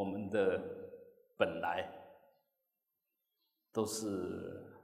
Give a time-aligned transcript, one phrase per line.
[0.00, 0.58] 我们的
[1.36, 1.86] 本来
[3.70, 4.74] 都是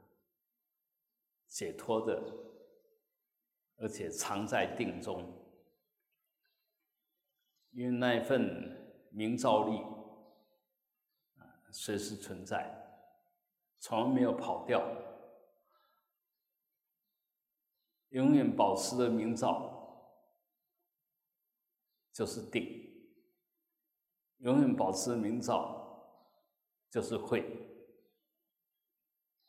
[1.47, 2.21] 解脱的，
[3.77, 5.43] 而且常在定中，
[7.71, 9.79] 因为那一份明照力
[11.41, 12.71] 啊，随时存在，
[13.79, 14.87] 从来没有跑掉，
[18.09, 20.13] 永远保持着明照，
[22.13, 22.85] 就是定。
[24.47, 26.09] 永远保持明照，
[26.89, 27.43] 就是慧。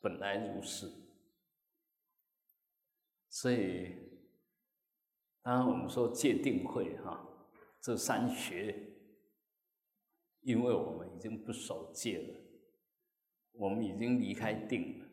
[0.01, 0.91] 本来如是，
[3.29, 3.95] 所以，
[5.41, 7.25] 当然我们说戒定慧哈，
[7.79, 8.75] 这三学，
[10.41, 12.39] 因为我们已经不守戒了，
[13.53, 15.05] 我们已经离开定了，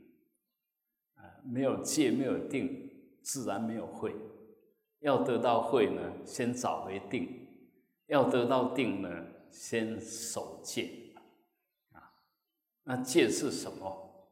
[1.22, 2.90] 啊，没有戒，没有定，
[3.22, 4.12] 自然没有慧。
[4.98, 7.24] 要得到慧呢，先找回定；
[8.06, 9.34] 要得到定呢。
[9.58, 11.14] 先守戒
[11.92, 12.14] 啊，
[12.84, 14.28] 那戒是什么？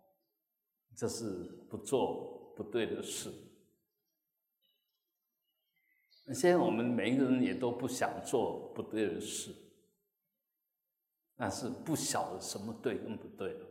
[0.95, 1.27] 这是
[1.69, 3.33] 不做不对的事。
[6.27, 9.53] 那现在我们每一个人也都不想做不对的事，
[11.35, 13.67] 但是不晓得什么对跟不对了。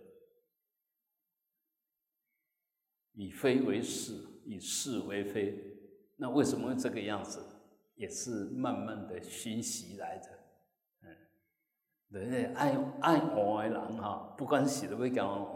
[3.13, 5.57] 以非为是，以是为非，
[6.17, 7.41] 那为什么会这个样子？
[7.95, 10.42] 也是慢慢的熏习来的。
[12.13, 15.47] 对，爱爱学的人哈，不管是要讲学，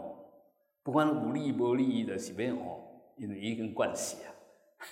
[0.82, 4.34] 不管有利无利，就是要学，因为已经惯习啊，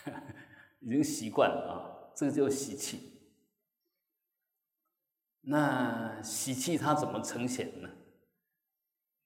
[0.78, 3.20] 已经习惯了啊，这个叫习气。
[5.40, 7.90] 那习气它怎么呈现呢？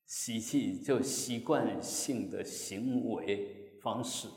[0.06, 4.28] 习气就习惯性的行为方式，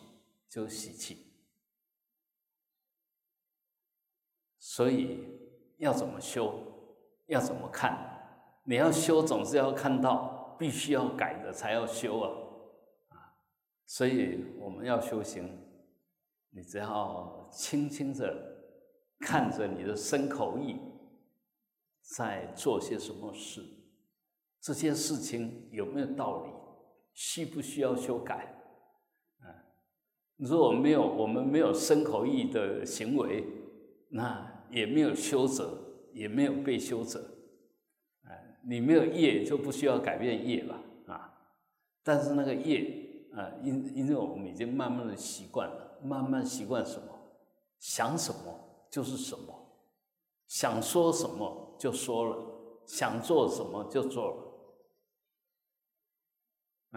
[0.49, 1.31] 就习气。
[4.59, 5.25] 所以
[5.77, 6.72] 要怎么修？
[7.27, 8.09] 要怎么看？
[8.65, 12.31] 你要修，总是要看到，必须要改的才要修啊！
[13.09, 13.15] 啊，
[13.85, 15.49] 所以我们要修行，
[16.51, 18.33] 你只要轻轻的
[19.19, 20.79] 看着你的身口意，
[22.15, 23.61] 在做些什么事，
[24.61, 26.51] 这些事情有没有道理，
[27.13, 28.63] 需不需要修改？
[29.41, 29.51] 啊，
[30.37, 33.45] 如果没有，我们没有身口意的行为，
[34.07, 35.82] 那也没有修者。
[36.13, 37.23] 也没有被修者，
[38.23, 41.33] 哎，你没有业就不需要改变业了啊。
[42.03, 47.07] 但是那个业啊，因因为我们已经慢慢的习惯了，慢慢习惯什么，
[47.79, 49.53] 想什么就是什么，
[50.47, 52.37] 想说什么就说了，
[52.85, 54.43] 想做什么就做了。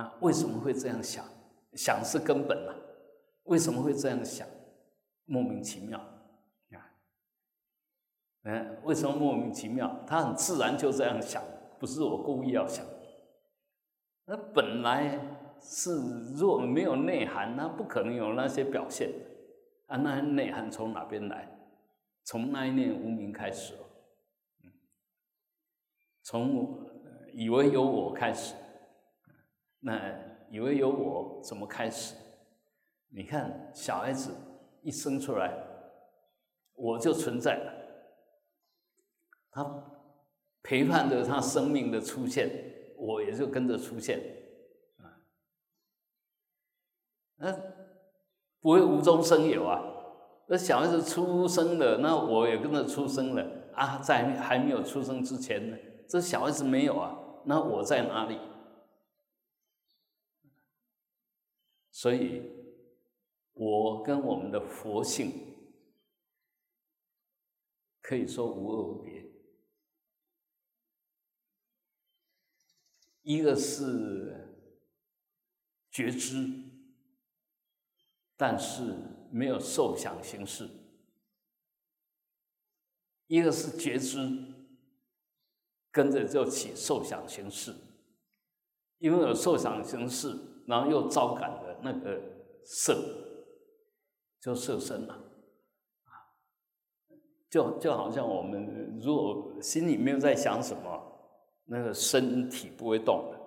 [0.03, 1.25] 啊为什么会这样想？
[1.72, 2.75] 想是根本啊，
[3.44, 4.47] 为什么会这样想？
[5.25, 5.98] 莫名其妙。
[8.49, 10.05] 嗯，为什么莫名其妙？
[10.07, 11.43] 他很自然就这样想，
[11.81, 12.87] 不是我故意要想。
[14.25, 15.19] 那本来
[15.61, 19.11] 是若没有内涵，那不可能有那些表现
[19.87, 19.97] 啊。
[19.97, 21.49] 那内涵从哪边来？
[22.23, 23.79] 从那一念无名开始哦。
[24.63, 24.73] 嗯，
[26.23, 26.87] 从
[27.33, 28.55] 以为有我开始。
[29.81, 30.01] 那
[30.51, 32.15] 以为有我怎么开始？
[33.09, 34.33] 你看小孩子
[34.83, 35.53] 一生出来，
[36.75, 37.73] 我就存在了。
[39.56, 39.65] 他
[40.62, 44.21] 陪伴着他生命的出现，我也就跟着出现，
[44.99, 45.17] 啊，
[47.37, 47.53] 那
[48.61, 49.83] 不会无中生有啊。
[50.47, 53.97] 那小孩子出生了，那我也跟着出生了啊。
[53.99, 58.39] 在还没有出生之前呢，这小孩子没有啊，那我在哪里？
[61.91, 62.43] 所以，
[63.55, 65.33] 我跟我们的佛性
[68.03, 69.26] 可以说无二无别。
[73.27, 74.55] 一个是
[75.91, 76.47] 觉知，
[78.37, 78.95] 但是
[79.33, 80.67] 没有受想行识；
[83.27, 84.21] 一个是觉知，
[85.91, 87.75] 跟着就起受想行识，
[88.99, 92.22] 因为有受想行识，然后又招感的那个
[92.65, 92.95] 色，
[94.39, 95.21] 就色身了！
[97.51, 101.15] 就就好像我们如果心里没有在想什么。
[101.66, 103.41] 那个身体不会动的，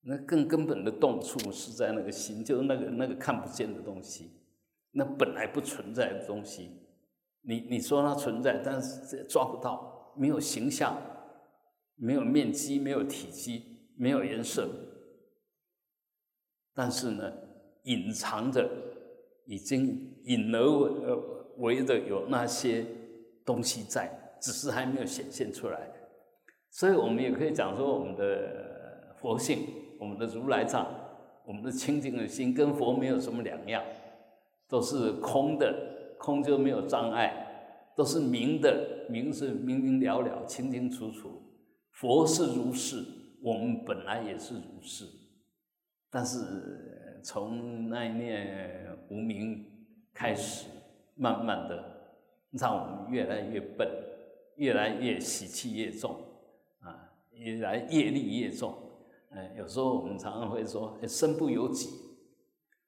[0.00, 4.30] 那更根本的动处是在那个心，就是那个那个看不见的东西，
[4.92, 6.70] 那本来不存在的东西，
[7.42, 11.00] 你你说它存在，但是抓不到，没有形象，
[11.96, 13.62] 没有面积，没有体积，
[13.96, 14.68] 没有颜色，
[16.74, 17.32] 但是呢，
[17.82, 18.70] 隐藏着，
[19.46, 20.64] 已经隐而
[21.58, 22.86] 为的有那些
[23.44, 25.93] 东西在，只是还没有显现出来。
[26.74, 29.60] 所以我们也可以讲说，我们的佛性，
[30.00, 30.84] 我们的如来藏，
[31.46, 33.80] 我们的清净的心，跟佛没有什么两样，
[34.68, 41.30] 都是空的，空就没有障碍，都是明的，明是明明了了，清清楚楚。
[41.92, 43.04] 佛是如是，
[43.40, 45.04] 我们本来也是如是，
[46.10, 49.64] 但是从那一念无明
[50.12, 50.66] 开始，
[51.14, 51.84] 慢慢的
[52.50, 53.88] 让我们越来越笨，
[54.56, 56.16] 越来越习气越重，
[57.36, 58.74] 越来业力越重。
[59.30, 61.90] 哎，有时候我们常常会说，身不由己，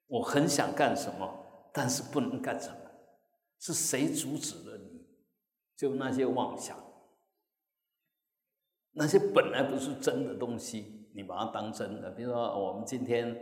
[0.07, 1.29] 我很想干什么，
[1.73, 2.77] 但是不能干什么，
[3.59, 5.07] 是谁阻止了你？
[5.77, 6.77] 就那些妄想。
[8.93, 12.11] 那些本来不是真的东西，你把它当真的。
[12.13, 13.37] 比如说，我们今天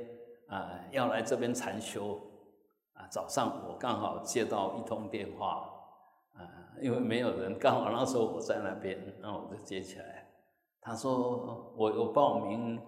[0.49, 2.21] 啊要来这边禅修
[2.95, 5.71] 啊，早上我刚好接到一通电话
[6.33, 10.24] 啊，因为没有人，刚好那时候我在那边，那我就接起来。
[10.87, 12.79] 他说我有报名，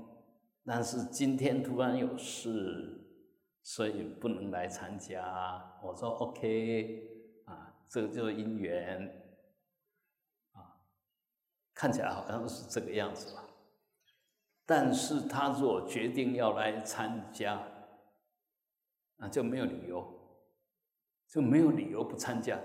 [0.67, 3.01] 但是今天突然有事，
[3.63, 5.79] 所以不能来参加。
[5.83, 7.03] 我说 OK
[7.47, 9.01] 啊，这个就是因缘。
[10.53, 10.77] 啊
[11.73, 13.45] 看起来好像是这个样子吧，
[14.67, 17.63] 但是他若决定要来参加，
[19.17, 20.07] 那就没有理由，
[21.29, 22.59] 就没有理由不参加。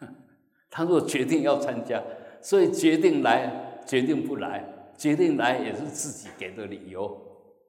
[0.70, 2.02] 他若决定要参加，
[2.40, 4.64] 所以决定来，决定不来，
[4.96, 7.16] 决定来也是自己给的理由。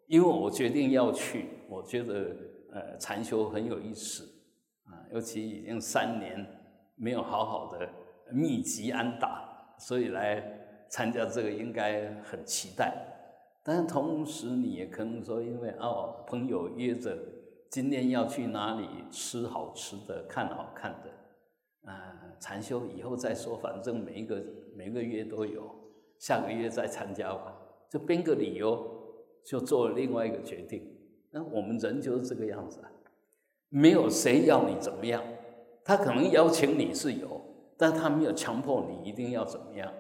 [0.08, 2.36] 因为我决定要去，我觉得
[2.72, 4.24] 呃禅修很有意思
[4.86, 6.46] 啊，尤其已经三年
[6.96, 7.88] 没有好好的
[8.31, 9.46] 密集安打。
[9.80, 10.44] 所以来
[10.90, 12.92] 参加这个应该很期待，
[13.64, 17.16] 但是同时你也可能说，因为哦朋友约着
[17.69, 24.44] 今天要去哪里吃好吃的、看好看的，啊禅修以后再说，反正每一个
[24.75, 25.69] 每个月都有，
[26.19, 27.58] 下个月再参加吧，
[27.90, 28.86] 就编个理由
[29.46, 30.81] 就做了另外一个决定。
[31.31, 32.92] 那我们人就是这个样子啊，
[33.69, 35.24] 没有谁要你怎么样，
[35.84, 37.42] 他可能邀请你是有。
[37.80, 39.94] 但他没有强迫你一定要怎么样，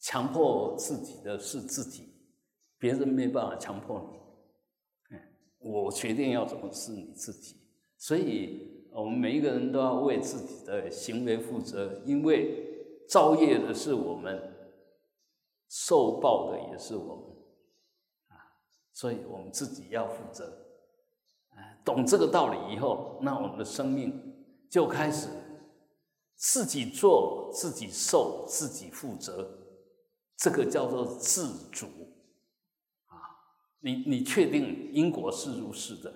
[0.00, 2.14] 强迫自己的是自己，
[2.78, 5.18] 别人没办法强迫你。
[5.58, 7.56] 我决定要怎么是你自己，
[7.98, 14.53] 所以我们每一个人都要为自己的行为负责，因为造业的是我们，
[15.76, 17.24] 受报的也是我们，
[18.28, 18.38] 啊，
[18.92, 20.44] 所以我们自己要负责。
[21.50, 24.36] 啊懂这个道理以后，那我们的生命
[24.70, 25.28] 就开始。
[26.36, 29.48] 自己做，自己受，自己负责，
[30.36, 31.86] 这个叫做自主
[33.06, 33.16] 啊！
[33.80, 36.12] 你你确定因果是如是的，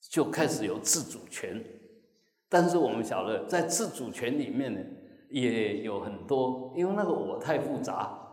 [0.00, 1.64] 就开始有自主权。
[2.48, 4.80] 但是我们晓得，在自主权里面呢，
[5.30, 8.27] 也有很多，因为那个我太复杂，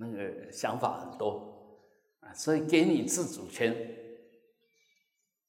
[0.00, 1.86] 那个想法很多
[2.20, 3.76] 啊，所以给你自主权，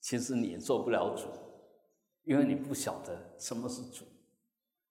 [0.01, 1.24] 其实你也做不了主。
[2.24, 4.06] 因为你不晓得什么是主，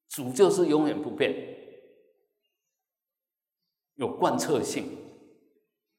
[0.09, 1.33] 主就是永远不变，
[3.95, 4.99] 有贯彻性，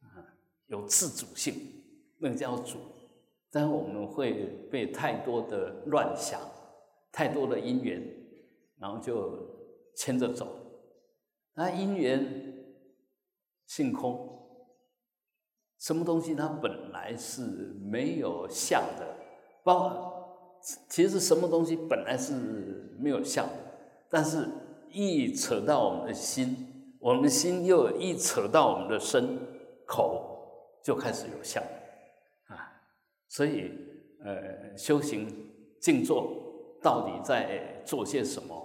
[0.02, 0.36] 啊，
[0.68, 1.56] 有自主性，
[2.18, 2.80] 那个叫主。
[3.50, 6.42] 但我们会被太多的乱想，
[7.14, 8.02] 太多的因缘，
[8.78, 10.48] 然后就牵着走。
[11.54, 12.51] 那因缘
[13.72, 14.28] 性空，
[15.80, 17.42] 什么东西它本来是
[17.80, 19.16] 没有相的，
[19.64, 20.60] 包。
[20.90, 22.34] 其实什么东西本来是
[23.00, 23.54] 没有相的，
[24.10, 24.46] 但是
[24.90, 29.40] 一扯到我们的心，我们的心又一扯到我们的身
[29.88, 31.64] 口，就开始有相
[32.48, 32.84] 啊。
[33.30, 33.72] 所以，
[34.22, 35.28] 呃，修行
[35.80, 38.61] 静坐到底在做些什么？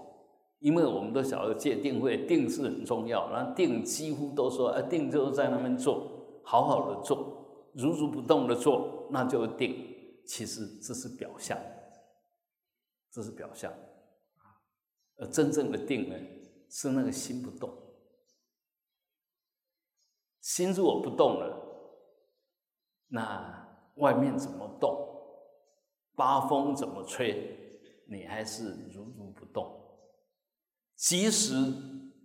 [0.58, 3.30] 因为我们都晓得戒定慧，定是很重要。
[3.30, 9.94] 然后定几乎都说，啊，定就是在那边做，好好的做，如如不动的做，那就定。
[10.26, 11.58] 其实这是表象。
[13.12, 13.72] 这是表象，
[15.16, 16.14] 而真正的定呢，
[16.68, 17.70] 是那个心不动。
[20.42, 21.56] 心如果不动了，
[23.08, 24.98] 那外面怎么动，
[26.14, 27.58] 八风怎么吹，
[28.06, 29.35] 你还是如如。
[30.96, 31.54] 即使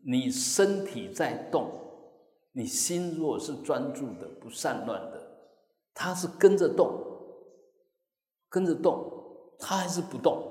[0.03, 1.69] 你身体在动，
[2.53, 5.21] 你心若是专注的、不散乱的，
[5.93, 6.89] 它是跟着动，
[8.49, 9.11] 跟着动，
[9.59, 10.47] 它还是不动。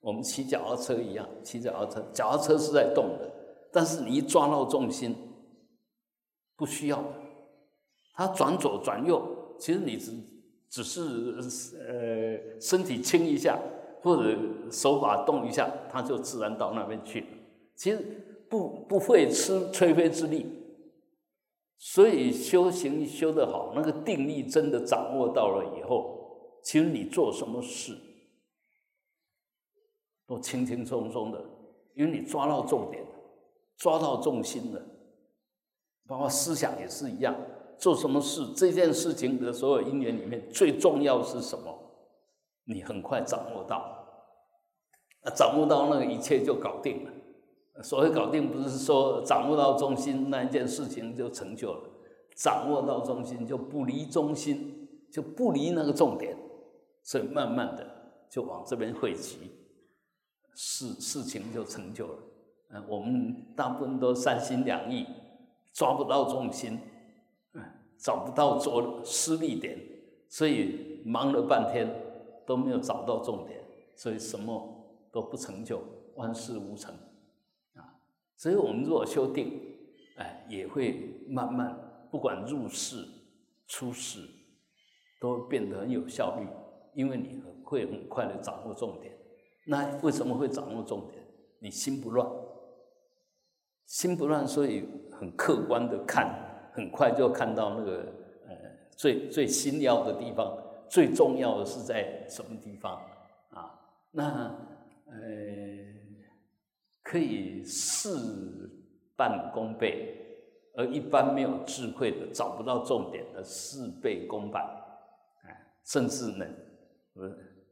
[0.00, 3.30] 我们骑脚踏车一样，骑脚踏车，脚踏车是在动的，
[3.72, 5.16] 但是你一抓到重心，
[6.56, 7.12] 不需要的，
[8.14, 10.12] 它转左转右，其实你只
[10.68, 11.00] 只是
[11.78, 13.58] 呃身体轻一下，
[14.04, 14.38] 或者
[14.70, 17.26] 手法动一下，它就自然到那边去了。
[17.74, 20.46] 其实不不会吃吹灰之力。
[21.78, 27.94] 所以修行修得好，那个定力真的掌握到了以后，其实你做什么事
[30.26, 31.42] 都轻轻松松的，
[31.94, 33.04] 因为你抓到重点，
[33.76, 34.80] 抓到重心了。
[36.06, 37.34] 包括思想也是一样，
[37.76, 41.83] 做什么事这件事情的所有因缘里面，最重要是什么？
[42.64, 44.06] 你很快掌握到，
[45.22, 47.10] 啊掌握到那个一切就搞定了。
[47.82, 51.90] 所谓搞定，不是说掌握到中心那一件事情就成就了，
[52.36, 56.36] 掌握到中心就不离中心，就不离那个重点，
[57.02, 57.84] 所以慢慢的
[58.30, 59.50] 就往这边汇集，
[60.54, 62.18] 事事情就成就了。
[62.70, 65.04] 嗯，我们大部分都三心两意，
[65.72, 66.78] 抓不到重心，
[67.54, 67.62] 嗯，
[67.98, 69.76] 找不到着失力点，
[70.28, 71.88] 所以忙了半天
[72.46, 73.60] 都没有找到重点，
[73.94, 75.80] 所以什么都不成就，
[76.16, 76.94] 万事无成。
[77.74, 77.98] 啊
[78.36, 79.60] 所以我们如果修定，
[80.16, 83.06] 哎，也会慢慢，不管入世、
[83.66, 84.20] 出世，
[85.20, 86.46] 都变得很有效率，
[86.94, 89.16] 因为你会很快的掌握重点。
[89.66, 91.24] 那为什么会掌握重点？
[91.60, 92.28] 你心不乱，
[93.86, 98.00] 心不乱，所以很客观的看，很快就看到那个
[98.46, 98.54] 呃
[98.96, 100.54] 最最心要的地方，
[100.94, 103.02] 最重要的是在什么地方
[103.50, 103.74] 啊？
[104.12, 104.22] 那
[105.06, 105.14] 呃。
[107.02, 108.08] 可以事
[109.14, 110.16] 半功倍，
[110.74, 114.64] 而一般没有智慧的、找不到重点的，事倍功半，
[115.42, 116.46] 哎，甚至呢，
[117.16, 117.30] 呃，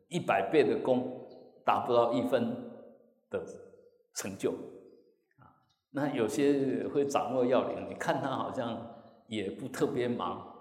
[0.09, 1.27] 一百倍的功
[1.65, 2.55] 达不到一分
[3.31, 3.43] 的
[4.15, 4.53] 成就，
[5.39, 5.49] 啊，
[5.91, 8.87] 那有些会掌握要领，你看他好像
[9.29, 10.52] 也不特别忙，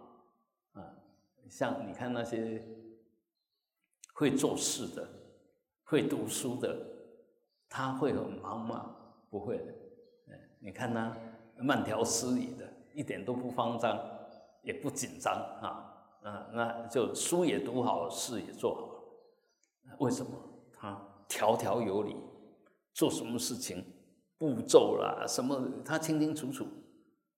[1.51, 2.65] 像你看那些
[4.15, 5.07] 会做事的、
[5.83, 6.87] 会读书的。
[7.73, 8.93] 他会很忙吗？
[9.29, 9.73] 不会的，
[10.59, 11.15] 你看他
[11.55, 13.97] 慢条斯理的，一点都不慌张，
[14.61, 19.97] 也不紧张啊，啊，那就书也读好，事也做好了。
[19.99, 20.31] 为什么？
[20.73, 22.17] 他条条有理，
[22.93, 23.81] 做什么事情
[24.37, 26.67] 步骤啦，什么他清清楚楚，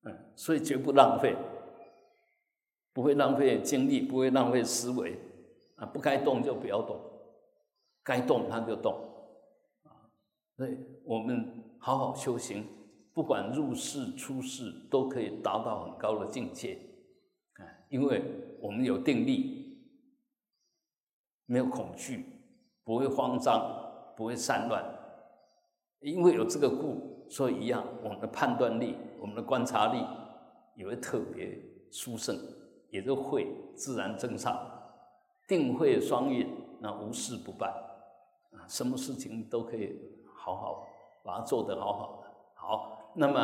[0.06, 1.36] 嗯，所以绝不浪费，
[2.94, 5.20] 不会浪费精力，不会浪费思维，
[5.76, 7.02] 啊，不该动就不要动，
[8.04, 8.94] 该动他就动。
[9.84, 9.90] 啊
[10.56, 12.64] 所以我们好好修行，
[13.12, 16.78] 不管入世出世，都可以达到很高的境界。
[17.56, 18.24] 啊，因为
[18.62, 19.80] 我们有定力，
[21.48, 22.24] 没有恐惧，
[22.84, 24.86] 不会慌张，不会散乱。
[26.02, 30.06] 因为有这个故，所以一样，我们的判断力、我们的观察力
[30.76, 31.60] 也会特别
[31.90, 32.38] 殊胜，
[32.94, 34.56] 也就会自然增上。
[35.48, 36.48] 定慧双运，
[36.80, 37.70] 那无事不办
[38.52, 40.00] 啊，什么事情都可以。
[40.36, 40.86] 好好
[41.24, 43.12] 把它做得好好的，好。
[43.16, 43.40] 那么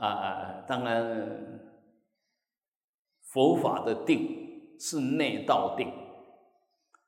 [0.00, 1.60] 啊，当然，
[3.20, 5.92] 佛法的定是内道定。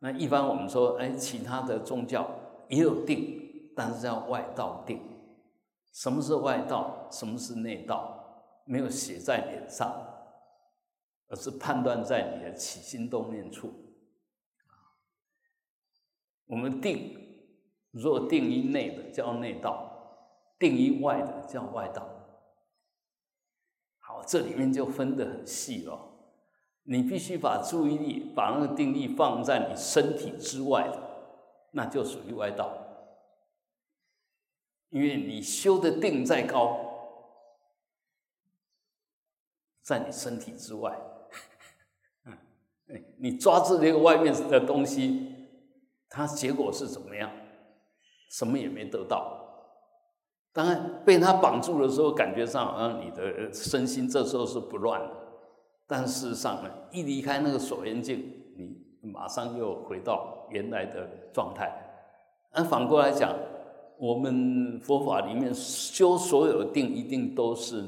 [0.00, 2.28] 那一般我们说，哎，其他的宗教
[2.68, 5.00] 也有定，但是叫外道定。
[5.92, 7.06] 什么是外道？
[7.10, 8.16] 什么是内道？
[8.64, 9.90] 没有写在脸上，
[11.30, 13.72] 而是判断在你的起心动念处。
[16.44, 17.16] 我们定。
[17.92, 22.08] 若定于内的叫内道，定于外的叫外道。
[23.98, 25.98] 好，这里面就分得很细了。
[26.84, 31.02] 你必须把注意力、把那个定力放在你身体之外的，
[31.72, 32.78] 那就属于外道。
[34.90, 36.78] 因为你修的定再高，
[39.82, 40.96] 在你身体之外，
[43.18, 45.34] 你抓住这个外面的东西，
[46.08, 47.30] 它结果是怎么样？
[48.30, 49.36] 什么也没得到，
[50.52, 55.10] 当然被他绑住的时候，感觉上好像你的身心这时候是不乱的，
[55.88, 58.24] 但事实上呢，一离开那个锁眼镜，
[58.56, 61.72] 你马上又回到原来的状态。
[62.54, 63.34] 那反过来讲，
[63.98, 67.84] 我们佛法里面修所有定，一定都是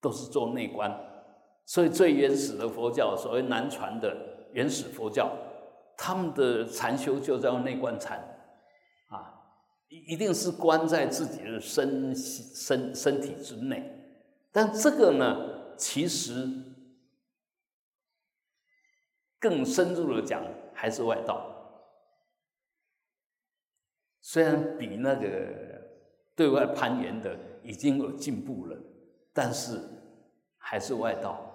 [0.00, 0.92] 都是做内观，
[1.68, 4.16] 所以最原始的佛教，所谓南传的
[4.54, 5.30] 原始佛教，
[5.98, 8.18] 他们的禅修就叫内观禅。
[9.90, 13.82] 一一定是关在自己的身身身体之内，
[14.50, 16.46] 但这个呢，其实
[19.38, 21.54] 更深入的讲，还是外道。
[24.22, 25.28] 虽然比那个
[26.34, 28.76] 对外攀援的已经有进步了，
[29.34, 29.80] 但是
[30.58, 31.47] 还是外道，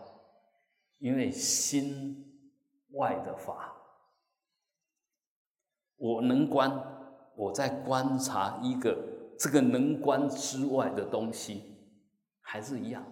[1.03, 2.47] 因为心
[2.91, 3.73] 外的法，
[5.97, 6.71] 我能观。
[7.35, 8.95] 我在观察一个
[9.37, 11.61] 这个能观之外的东西，
[12.39, 13.03] 还是一样，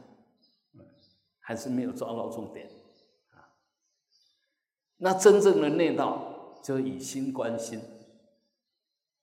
[1.40, 2.70] 还是没有抓到重点
[3.32, 3.60] 啊。
[4.98, 7.82] 那真正的内道，就以心观心，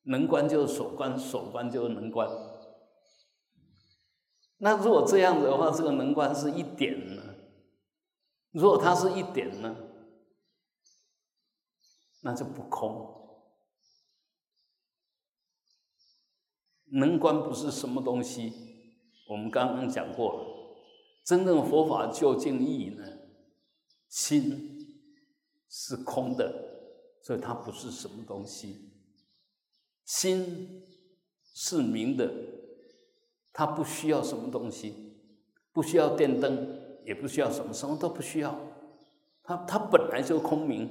[0.03, 2.29] 能观就是所观，所观就是能观。
[4.59, 7.18] 那如果这样子的话，这个能观是一点？
[8.59, 9.77] 如果它是一点呢，
[12.23, 13.15] 那就不空。
[16.87, 18.53] 能观不是什么东西，
[19.29, 20.45] 我们刚刚讲过了。
[21.25, 23.05] 真正佛法究竟意义呢？
[24.09, 25.07] 心
[25.69, 26.53] 是空的，
[27.23, 28.91] 所以它不是什么东西。
[30.05, 30.83] 心
[31.55, 32.29] 是明的，
[33.53, 35.17] 它不需要什么东西，
[35.73, 38.55] 不需要电灯，也不需要什么，什么都不需要。
[39.43, 40.89] 它它本来就空明，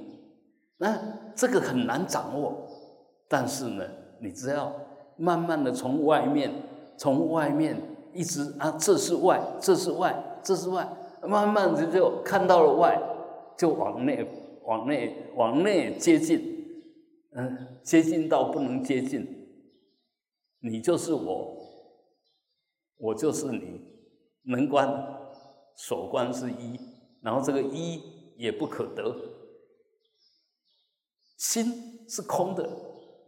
[0.76, 0.98] 那
[1.34, 2.66] 这个很难掌握。
[3.28, 3.88] 但是呢，
[4.20, 4.70] 你只要。
[5.20, 6.48] 慢慢的从外面，
[6.96, 7.76] 从外面
[8.12, 10.88] 一直啊，这是外，这是外，这是外，
[11.22, 12.96] 慢慢的就看到了外，
[13.56, 14.24] 就往内，
[14.62, 16.40] 往内，往内接近，
[17.32, 19.26] 嗯，接近到不能接近。
[20.60, 21.56] 你就是我，
[22.98, 23.80] 我就是你，
[24.42, 24.86] 门关，
[25.78, 26.76] 锁关是一，
[27.22, 28.02] 然后这个一
[28.36, 29.14] 也不可得，
[31.36, 32.68] 心是空的。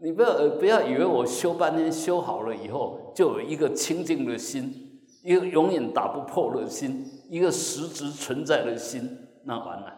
[0.03, 9.95] 你不要不要以为我修半天修好了以后，就有一个清净的心，一个永远打不破的心，一个实质存在的心，那完了，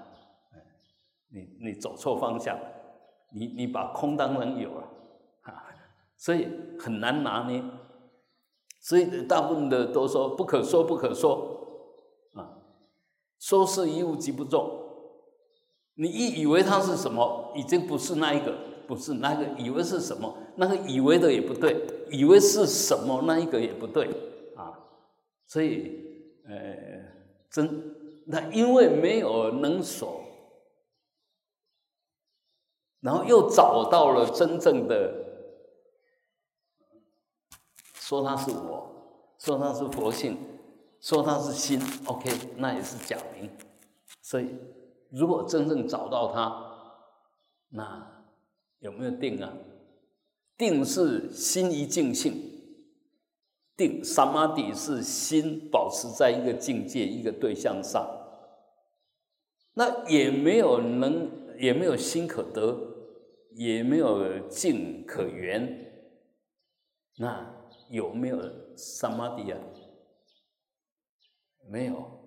[1.30, 2.58] 你你走错方向，
[3.30, 4.88] 你你把空当成有了，
[5.40, 5.64] 啊，
[6.18, 7.64] 所以很难拿捏，
[8.78, 11.51] 所以大部分的都说不可说不可说，
[13.42, 14.70] 说是一物即不中，
[15.94, 18.54] 你一以为它是什么，已经不是那一个。
[18.84, 24.06] 不是那个以为是什么，那个以为的也不对，以为是什么那一个也不对
[24.54, 24.74] 啊，
[25.46, 26.04] 所以
[26.44, 26.52] 呃
[27.48, 27.94] 真
[28.26, 30.20] 那因为没有能所，
[33.00, 35.14] 然后又找到了真正的
[37.94, 38.90] 说他是我，
[39.38, 40.36] 说他是佛性，
[41.02, 43.50] 说他是心，OK，那也是假名，
[44.22, 44.48] 所以
[45.10, 47.04] 如果真正找到他，
[47.68, 48.08] 那。
[48.82, 49.52] 有没有定啊？
[50.58, 52.34] 定是心一静性，
[53.76, 58.04] 定萨玛底是心保持在一个境界、一个对象上，
[59.74, 62.76] 那也没有能，也没有心可得，
[63.52, 65.92] 也没有境可缘，
[67.18, 67.54] 那
[67.88, 68.36] 有没有
[68.74, 69.60] 萨玛底啊？
[71.68, 72.26] 没有，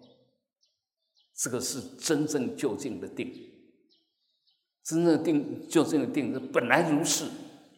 [1.33, 3.31] 这个是真正就近的定。
[4.83, 7.25] 真正定就这个定是本来如是，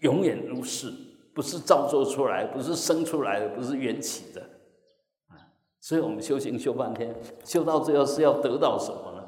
[0.02, 0.91] 永远如是，
[1.34, 4.41] 不是造作出来，不是生出来的，不是缘起的，
[5.28, 5.56] 啊！
[5.80, 7.15] 所以我们修行修半天，
[7.46, 9.28] 修到最后是要得到什么呢？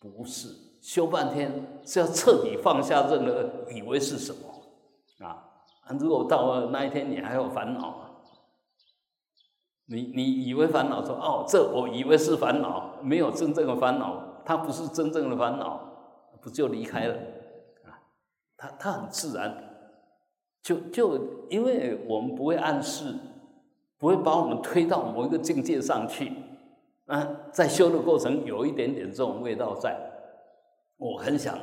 [0.00, 0.48] 不是
[0.82, 5.44] 修半天是要彻底放下任何以为是什么啊！
[5.98, 8.17] 如果到了那一天你还有烦恼，
[9.88, 15.84] 你你以为烦恼说哦，这我以为是烦恼，没有真正的烦恼，它不是真正的烦恼。
[16.40, 17.14] 不就离开了
[17.84, 17.98] 啊？
[18.56, 19.52] 他他很自然，
[20.62, 21.18] 就就
[21.50, 23.12] 因为我们不会暗示，
[23.98, 26.32] 不会把我们推到某一个境界上去
[27.06, 27.28] 啊。
[27.50, 29.98] 在修的过程有一点点这种味道在，
[30.96, 31.58] 我很想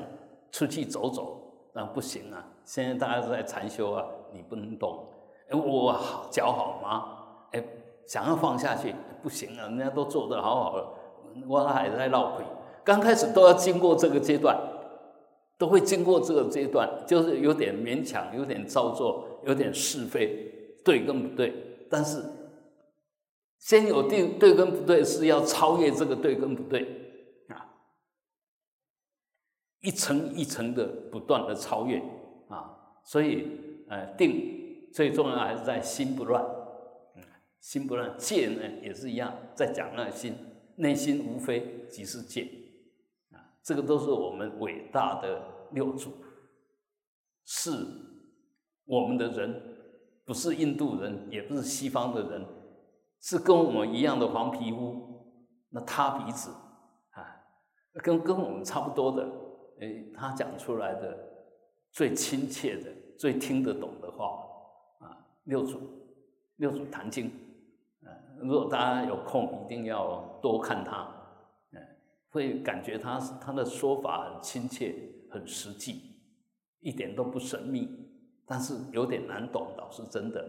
[0.51, 2.45] 出去走走，但不行啊。
[2.65, 5.07] 现在大家都在禅修啊，你不能动。
[5.49, 7.24] 哎，我好脚好吗？
[8.07, 10.87] 想要放下去不行啊，人家都做得好好的，
[11.47, 12.45] 我还在闹鬼。
[12.83, 14.55] 刚开始都要经过这个阶段，
[15.57, 21.87] 都会经过这个阶段，就是有点勉强，有点造作，有点是非，对跟不对。
[21.89, 22.23] 但是
[23.57, 26.81] 先有定对跟不对，是要超越这个对跟不对
[27.49, 27.65] 啊，
[29.81, 31.97] 一层一层的不断的超越
[32.49, 32.69] 啊。
[33.03, 33.47] 所以
[33.89, 36.43] 呃，定最重要还是在心不乱，
[37.65, 38.15] 心不乱。
[38.15, 40.35] 戒呢也是一样，在讲那心，
[40.75, 42.47] 内心无非即是戒。
[43.31, 46.11] 啊这个都是我们伟大的六祖，
[47.43, 47.71] 是
[48.85, 49.59] 我们的人，
[50.25, 52.45] 不是印度人，也不是西方的人，
[53.19, 55.25] 是跟我们一样的黄皮肤，
[55.69, 56.51] 那塌鼻子
[57.13, 57.41] 啊，
[58.03, 59.27] 跟跟我们差不多的，
[59.81, 61.17] 哎，他讲出来的
[61.91, 64.37] 最亲切的、最听得懂的话
[64.99, 65.79] 啊，六祖，
[66.57, 67.31] 六祖坛经，
[68.41, 71.01] 如果大家有空，一定要多看他。
[71.73, 71.81] 嗯
[72.31, 74.93] 会感觉他他的说法很亲切、
[75.31, 76.01] 很实际，
[76.81, 77.87] 一点都不神秘，
[78.45, 80.45] 但是有点难懂，倒是真的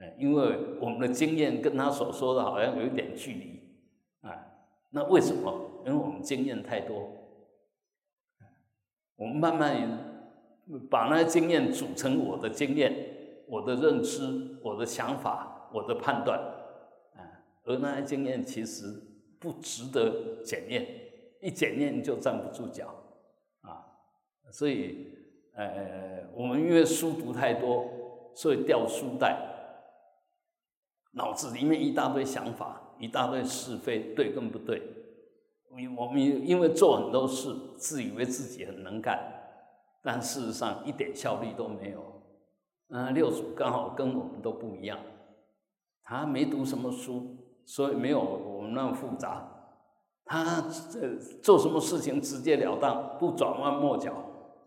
[0.00, 4.44] 哎，因为我们的经验跟他所说的好像有一点距离，啊，
[4.90, 5.54] 那为什么？
[5.86, 6.96] 因为我们经验太多，
[9.14, 10.32] 我们慢慢
[10.90, 12.92] 把那经验组成我的经验、
[13.46, 16.40] 我的认知、我的想法、我的判断，
[17.64, 18.86] 而那些经验其实
[19.38, 20.86] 不值得检验，
[21.40, 22.94] 一检验就站不住脚，
[23.60, 23.86] 啊，
[24.50, 25.14] 所以，
[25.54, 27.88] 呃，我们因为书读太多，
[28.34, 29.46] 所以掉书袋。
[31.12, 34.80] 脑子里面一大堆想法，一大堆是非对跟不对。
[35.96, 39.18] 我们因为做很多事，自以为自己很能干，
[40.02, 42.22] 但事实上一点效率都没有。
[42.90, 44.98] 嗯，六祖刚好跟我们都不一样，
[46.02, 47.36] 他没读什么书，
[47.70, 49.48] 所以没有我们那么复杂。
[50.24, 54.12] 他这做什么事情直截了当，不转弯抹角，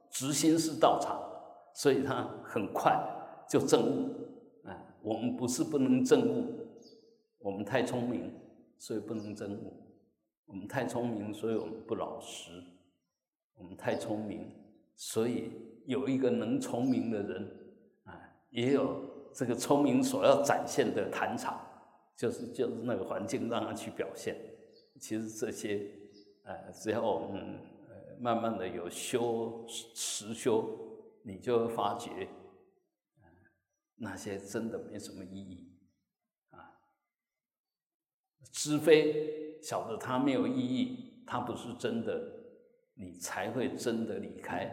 [0.10, 1.20] 直心是道场，
[1.74, 2.98] 所以他很快
[3.50, 4.10] 就证悟。
[5.02, 6.46] 我们不是不能证悟，
[7.40, 8.32] 我们太聪明，
[8.78, 9.74] 所以不能证悟；
[10.46, 12.54] 我们太聪明，所以我们不老实；
[13.58, 14.50] 我们太聪明，
[14.96, 15.52] 所以
[15.86, 17.42] 有一个能聪明的人
[18.06, 18.16] 啊，
[18.50, 18.96] 也有
[19.34, 21.60] 这个聪明所要展现的坛场，
[22.16, 24.36] 就是就是那个环境让他去表现。
[25.00, 25.90] 其实这些，
[26.44, 30.68] 呃，只要我们呃慢慢的有修实修，
[31.24, 32.28] 你就会发觉。
[33.96, 35.72] 那些真的没什么意义，
[36.50, 36.76] 啊，
[38.52, 42.22] 知非晓得它没有意义，它不是真的，
[42.96, 44.70] 你才会真的离开。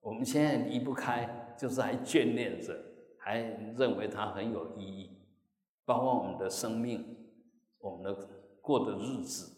[0.00, 2.76] 我们现在离不开，就是还眷恋着，
[3.18, 5.15] 还认为它很有意义，
[5.86, 7.16] 包括我们的生命，
[7.78, 8.28] 我们的
[8.60, 9.56] 过的日子，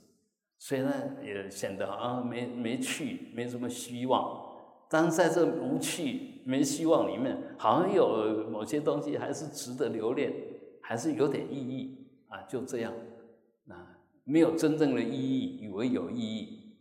[0.59, 4.47] 虽然也显得啊没没趣，没什么希望。
[4.91, 10.33] 但是在这无趣、没希望里面，好像有某些东西还是值得留恋，
[10.83, 12.41] 还是有点意义啊！
[12.45, 12.95] 就这样，
[13.69, 16.75] 啊，没有真正的意义，以为有意义，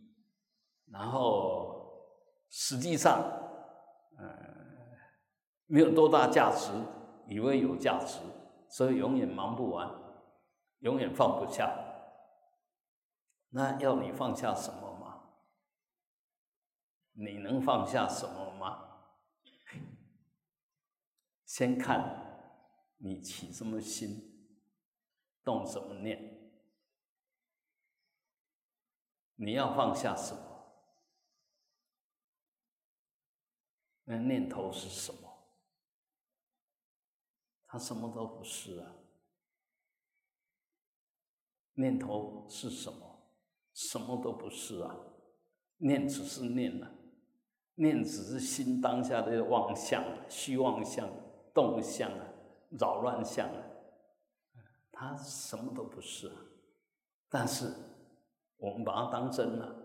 [0.90, 2.06] 然后
[2.48, 3.22] 实际上，
[4.16, 4.26] 呃，
[5.66, 6.70] 没有多大价值，
[7.28, 8.20] 以为有价值，
[8.68, 9.88] 所以永远忙不完，
[10.80, 11.72] 永远放不下。
[13.50, 15.30] 那要你放下什么吗？
[17.12, 18.84] 你能放下什么吗？
[21.44, 22.60] 先看
[22.98, 24.60] 你起什么心，
[25.42, 26.36] 动什么念。
[29.36, 30.42] 你要放下什么？
[34.04, 35.27] 那念头是什么？
[37.78, 38.92] 什么都不是啊。
[41.74, 43.30] 念头是什么？
[43.74, 44.96] 什么都不是啊。
[45.76, 46.90] 念只是念了。
[47.76, 51.08] 念只是心当下的妄想、虚妄相、
[51.54, 52.26] 动相啊、
[52.70, 53.62] 扰乱相啊，
[54.90, 56.34] 它什么都不是啊。
[57.28, 57.72] 但是
[58.56, 59.76] 我们把它当真了，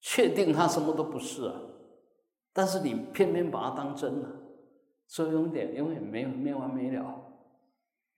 [0.00, 1.60] 确定它什么都不是啊。
[2.54, 4.47] 但是你偏偏把它当真了，
[5.26, 7.24] 以永远永远没没完没了，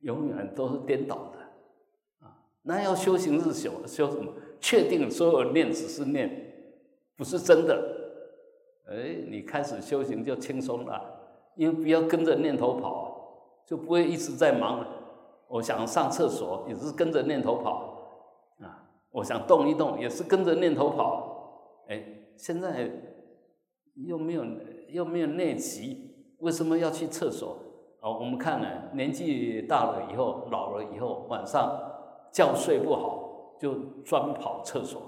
[0.01, 2.43] 永远都是颠倒的啊。
[2.63, 4.33] 那要修行是修修什么？
[4.61, 6.49] 确定所有念只是念。
[7.17, 7.77] 不是真的，
[8.87, 11.01] 哎，你开始修行就轻松了，
[11.55, 14.87] 因为不要跟着念头跑，就不会一直在忙。
[15.47, 21.85] 我想上厕所也是跟着念头跑，啊，我想动一动也是跟着念头跑。
[21.89, 22.03] 哎，
[22.37, 22.91] 现在
[23.95, 24.47] 又没有
[24.89, 26.10] 又没有内急，
[26.41, 27.57] 为什么要去厕所？
[28.01, 31.79] 哦，我们看呢，年纪大了以后，老了以后，晚上
[32.33, 33.75] 觉睡不好，就
[34.05, 35.03] 专跑厕所。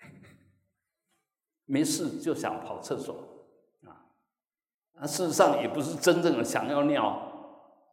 [1.64, 3.14] 没事就想跑厕所，
[4.94, 7.18] 啊，事实上也不是真正的想要尿，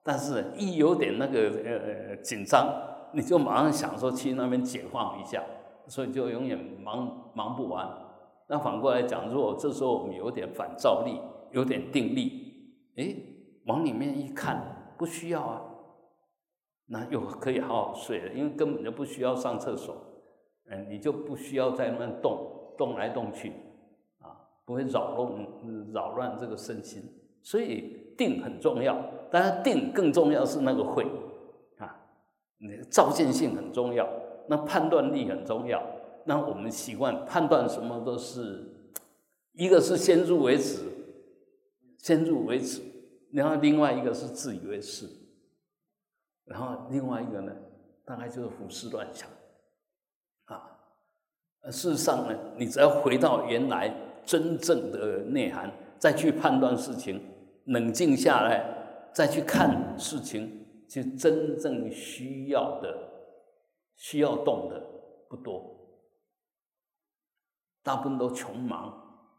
[0.04, 2.68] 但是一有点那个呃紧张，
[3.14, 5.42] 你就马上想说去那边解放一下，
[5.88, 7.88] 所以就永远忙忙不完。
[8.48, 12.45] 那反过来讲，如果这时候我们有点反照力，有点定力，
[12.96, 13.16] 哎，
[13.66, 15.62] 往里面一看，不需要啊，
[16.88, 19.96] 那又可以好好睡了，因为根本就不需要上厕所，
[20.70, 23.50] 嗯，你就不需要在那动动来动去。
[24.20, 25.48] 啊不会扰乱
[25.94, 27.04] 扰乱这个身心，
[27.44, 28.98] 所以定很重要。
[29.30, 31.06] 当然，定更重要是那个慧
[31.78, 31.96] 啊，
[32.58, 34.10] 那个照见性很重要，
[34.48, 35.84] 那判断力很重要。
[36.24, 38.90] 那我们习惯判断什么都是，
[39.52, 40.82] 一个是先入为主，
[41.98, 42.82] 先入为主，
[43.32, 45.08] 然后另外一个是自以为是，
[46.46, 47.56] 然后另外一个呢，
[48.06, 49.30] 大概就是胡思乱想
[50.46, 50.80] 啊。
[51.72, 53.94] 事实上呢，你只要回到原来。
[54.26, 57.22] 真正的内涵，再去判断事情，
[57.66, 63.08] 冷静下来再去看事情，就真正需要的、
[63.94, 64.82] 需要动的
[65.30, 65.78] 不多，
[67.84, 69.30] 大部分都穷忙。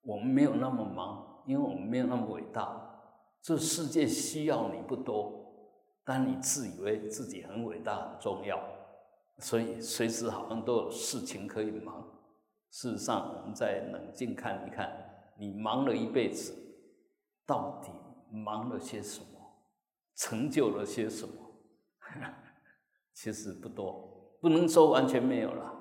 [0.00, 2.86] 我们没有那么忙，因为我们没有那么伟大。
[3.42, 5.52] 这世界需要你不多，
[6.04, 8.60] 但你自以为自己很伟大、很重要，
[9.38, 12.06] 所以随时好像都有事情可以忙。
[12.70, 14.92] 事实上，我们再冷静看一看，
[15.38, 16.54] 你忙了一辈子，
[17.46, 17.90] 到底
[18.30, 19.26] 忙了些什么，
[20.14, 21.34] 成就了些什么？
[23.14, 25.74] 其实不多，不能说完全没有了，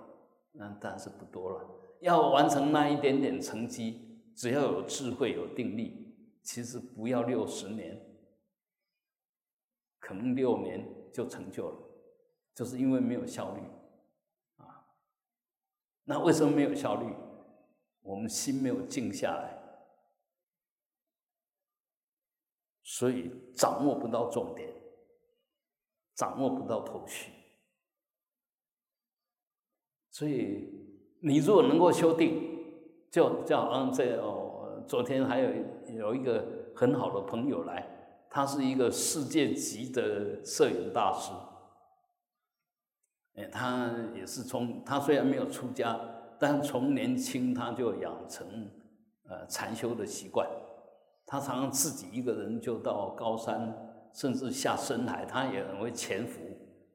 [0.54, 1.62] 那但是不多了。
[2.00, 4.09] 要完成那一点点成绩，
[4.40, 6.16] 只要有智慧、有定力。
[6.42, 8.02] 其实不要六十年，
[10.00, 11.78] 可能六年就成就了，
[12.56, 13.62] 就是因为没有效率
[14.56, 14.88] 啊。
[16.06, 17.14] 那为什么没有效率？
[18.00, 19.62] 我们心没有静下来，
[22.82, 24.74] 所以掌握不到重点，
[26.16, 27.34] 掌握不到头绪。
[30.10, 30.72] 所以
[31.22, 32.49] 你如果能够修定，
[33.12, 35.50] 就就好像这哦，昨天还有。
[35.98, 36.46] 有一个
[36.76, 37.84] 很好的朋友来，
[38.30, 41.32] 他是一个世界级的摄影大师。
[43.34, 46.00] 哎，他也是从他虽然没有出家，
[46.40, 48.46] 但从年轻他就养成
[49.28, 50.48] 呃禅修的习惯。
[51.26, 53.76] 他常常自己一个人就到高山，
[54.14, 56.40] 甚至下深海，他也很会潜伏，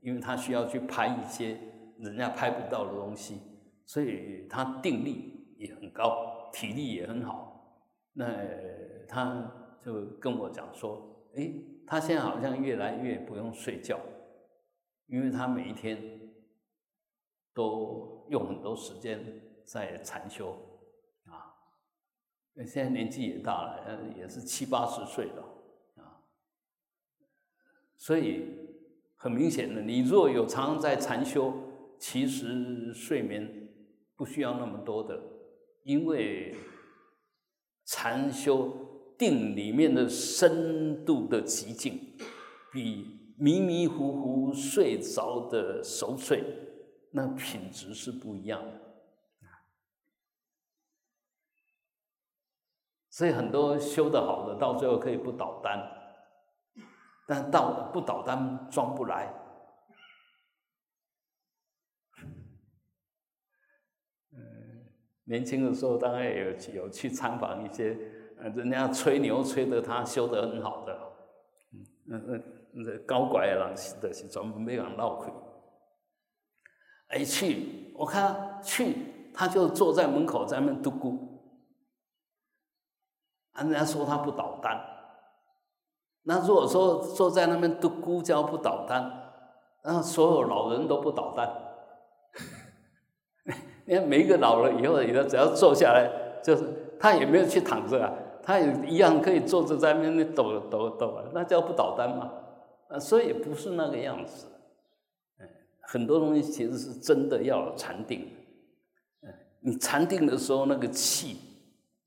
[0.02, 1.58] 因为他需要去拍一些
[1.98, 3.40] 人家拍不到的东西，
[3.84, 5.33] 所以他定力
[5.64, 7.80] 也很高，体力也很好。
[8.12, 8.26] 那
[9.08, 11.52] 他就跟我讲说：“哎，
[11.86, 13.98] 他现在好像越来越不用睡觉，
[15.06, 15.98] 因为他每一天
[17.52, 19.20] 都用很多时间
[19.64, 20.52] 在禅修
[21.24, 21.52] 啊。
[22.54, 25.42] 那现在年纪也大了，也是七八十岁了
[25.96, 26.22] 啊。
[27.96, 28.46] 所以
[29.16, 31.52] 很明显的，你若有常在禅修，
[31.98, 33.68] 其实睡眠
[34.14, 35.20] 不需要那么多的，
[35.84, 36.54] 因为。”
[37.86, 42.16] 禅修定里面的深度的极境，
[42.72, 46.42] 比迷迷糊糊睡着的熟睡，
[47.10, 48.80] 那品质是不一样的。
[53.10, 55.78] 所以很多修的好的，到最后可以不倒单，
[57.28, 59.43] 但到不倒单装不来。
[65.24, 67.96] 年轻的时候，当然有有去参访一些，
[68.38, 70.98] 呃，人家吹牛吹的他修得很好的，
[71.72, 72.40] 嗯，那那
[72.72, 75.32] 那高拐的人是的是专门没人闹亏。
[77.08, 81.18] 哎，去，我看去，他就坐在门口在那嘟咕，
[83.52, 84.78] 啊，人家说他不捣蛋，
[86.24, 89.32] 那如果说坐在那边嘟咕叫不捣蛋，
[89.84, 91.63] 那所有老人都不捣蛋。
[93.86, 96.10] 你看每一个老了以后，以后只要坐下来，
[96.42, 96.64] 就是
[96.98, 102.32] 他也没有去躺着啊，他也一样可以坐着在那边抖抖抖啊，那叫不倒单嘛？
[102.88, 104.46] 啊，所以不是那个样子。
[105.38, 105.46] 嗯，
[105.82, 108.28] 很多东西其实是真的要禅定。
[109.22, 109.28] 嗯，
[109.60, 111.36] 你禅定的时候，那个气、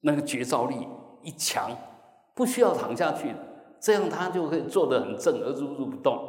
[0.02, 0.76] 那个觉照力
[1.22, 1.70] 一强，
[2.34, 3.36] 不需要躺下去，
[3.80, 6.20] 这样他就可以坐得很正而入入不动，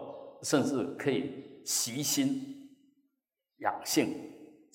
[0.43, 2.69] 甚至可以习心
[3.59, 4.28] 养性。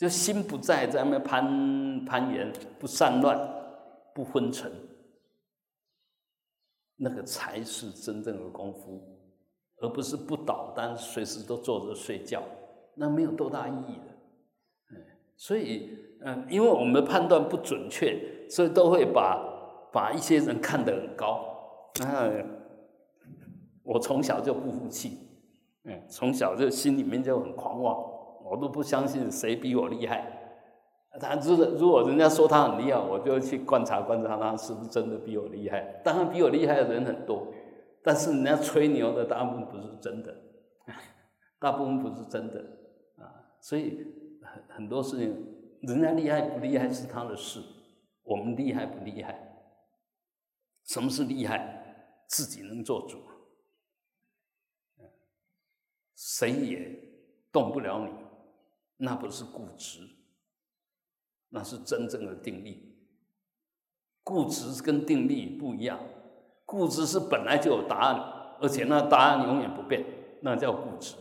[0.04, 3.40] 就心不在在那攀攀岩，不散乱，
[4.14, 4.70] 不昏沉，
[6.98, 9.02] 那个才是真正的功夫，
[9.78, 12.44] 而不是不倒单，随时都坐着睡觉，
[12.96, 14.14] 那没有多大意义的。
[14.92, 14.98] 嗯
[15.38, 21.90] 所以，嗯，因为我们的判断不准确，所以都会把把一些人看得很高。
[22.06, 22.46] 嗯，
[23.84, 25.18] 我从小就不服气，
[25.86, 28.13] 嗯，从小就心里面就很狂妄。
[28.44, 30.40] 我都不相信谁比我厉害。
[31.20, 36.02] 他如果如果人家说他很厉害，我就去观察观察他是不是真的比我厉害。
[36.04, 37.54] 当然比我厉害的人很多，
[38.04, 40.36] 但是人家吹牛的大部分不是真的，
[41.60, 42.60] 大部分不是真的
[43.18, 43.54] 啊。
[43.62, 44.06] 所以
[44.42, 45.30] 很很多事情，
[45.82, 47.62] 人家厉害不厉害是他的事，
[48.24, 49.40] 我们厉害不厉害？
[50.86, 51.80] 什么是厉害？
[52.28, 53.20] 自己能做主，
[56.16, 57.00] 谁也
[57.52, 58.23] 动不了你。
[59.04, 60.00] 那不是固执，
[61.50, 62.98] 那是真正的定力。
[64.24, 66.00] 固执跟定力不一样，
[66.66, 68.16] 固执是本来就有答案，
[68.62, 70.06] 而且那答案永远不变，
[70.42, 71.18] 那叫固执。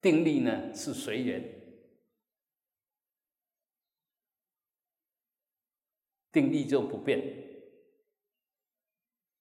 [0.00, 1.42] 定力呢是随缘，
[6.30, 7.50] 定力就不变。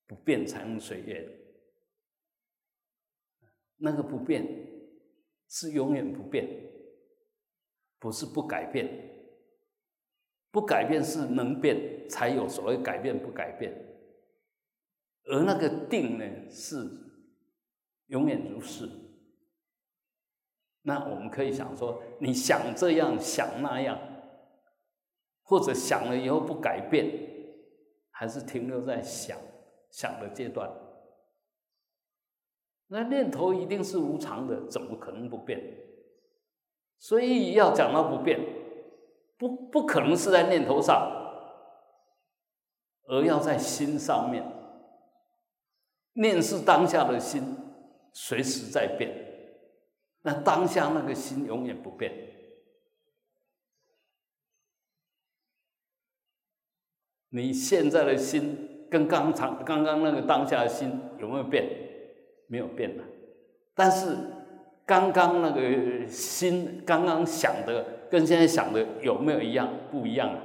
[0.08, 1.26] 不变才能随缘。
[3.78, 4.46] 那个不变
[5.48, 6.46] 是永远不变，
[8.02, 8.90] 不是不改变。
[10.52, 13.74] 不改变是能变，才有所谓改变不改变。
[15.24, 16.90] 而那个定呢，是
[18.08, 18.90] 永远如是。
[20.82, 23.98] 那我们可以想说，你想这样想那样，
[25.44, 27.08] 或者想了以后不改变，
[28.10, 29.38] 还是停留在想
[29.90, 30.70] 想的阶段。
[32.88, 35.62] 那念头一定是无常的，怎么可能不变？
[37.02, 38.40] 所以要讲到不变，
[39.36, 41.12] 不不可能是在念头上，
[43.08, 44.46] 而要在心上面。
[46.14, 47.58] 念是当下的心，
[48.14, 49.12] 随时在变。
[50.22, 52.14] 那当下那个心永远不变。
[57.30, 61.66] 你现在的心跟刚才刚刚那个当下的心有没有变？
[62.48, 63.04] 没有变的。
[63.74, 64.16] 但是
[64.92, 69.70] 刚刚那个心刚刚想的跟现在想的有没有一样？
[69.90, 70.40] 不一样啊。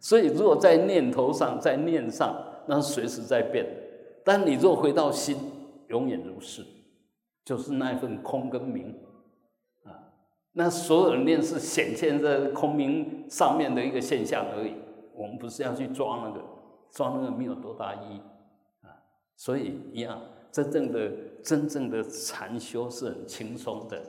[0.00, 2.34] 所以如果在念头上，在念上，
[2.66, 3.66] 那随时在变。
[4.24, 5.36] 但你若回到心，
[5.88, 6.64] 永远如是。
[7.44, 8.94] 就是那一份空跟明，
[9.84, 9.92] 啊，
[10.52, 14.72] 那所有的念是显现在空明上面的一个现象而已。
[15.14, 16.40] 我们不是要去抓那个，
[16.90, 18.20] 抓那个没有多大意义，
[18.80, 18.96] 啊，
[19.36, 20.18] 所以一样，
[20.54, 21.12] 真正的
[21.42, 24.00] 真正的禅修是很轻松的，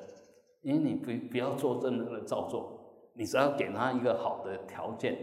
[0.62, 5.17] 因为你不不要做任何的造作，你只要给他一个好的条件。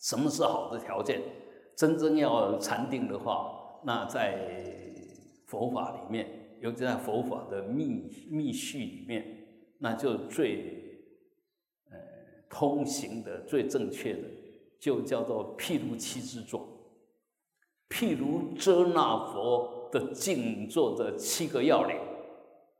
[0.00, 1.22] 什么是好的条件？
[1.76, 4.92] 真正要禅定的话，那在
[5.46, 6.26] 佛法里面。
[6.60, 9.46] 尤其在佛法的密密序里面，
[9.78, 11.06] 那就最
[11.88, 11.96] 呃
[12.50, 14.22] 通行的、最正确的，
[14.80, 16.68] 就叫做譬如七之座，
[17.88, 21.96] 譬如遮那佛的静坐的七个要领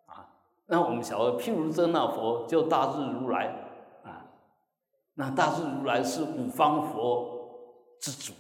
[0.07, 0.29] 啊。
[0.66, 3.47] 那我们晓得，譬如遮那佛就大日如来
[4.05, 4.27] 啊，
[5.14, 8.33] 那大日如来是五方佛之主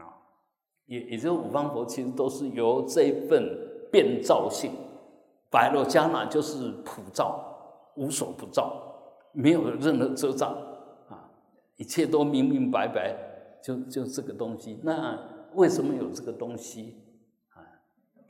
[0.00, 0.18] 啊，
[0.86, 3.72] 也也就是五方佛其实都是由这一份。
[3.94, 4.72] 变造性，
[5.52, 7.38] 白罗迦那就是普照，
[7.94, 8.74] 无所不照，
[9.30, 10.50] 没有任何遮障
[11.08, 11.30] 啊，
[11.76, 13.16] 一切都明明白白，
[13.62, 14.80] 就就这个东西。
[14.82, 15.16] 那
[15.54, 17.03] 为什么有这个东西？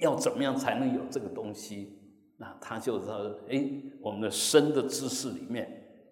[0.04, 1.98] 要怎么样才能有这个东西？
[2.36, 3.64] 那他就说：哎，
[4.00, 5.66] 我们的身的姿势里面，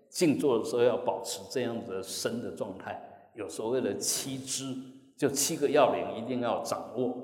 [0.08, 3.00] 静坐的时候要保持这样子的身的状态，
[3.34, 4.74] 有所谓的七支，
[5.16, 7.14] 就七个要领一定要掌握。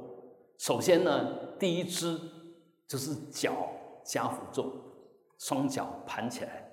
[0.59, 1.47] 首先呢。
[1.59, 2.17] 第一支
[2.87, 3.51] 就是脚
[4.05, 4.73] 夹扶坐，
[5.39, 6.71] 双脚盘起来。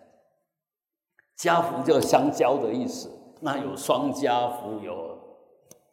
[1.36, 3.10] 夹扶就相交的意思，
[3.42, 4.94] 那有双夹扶，有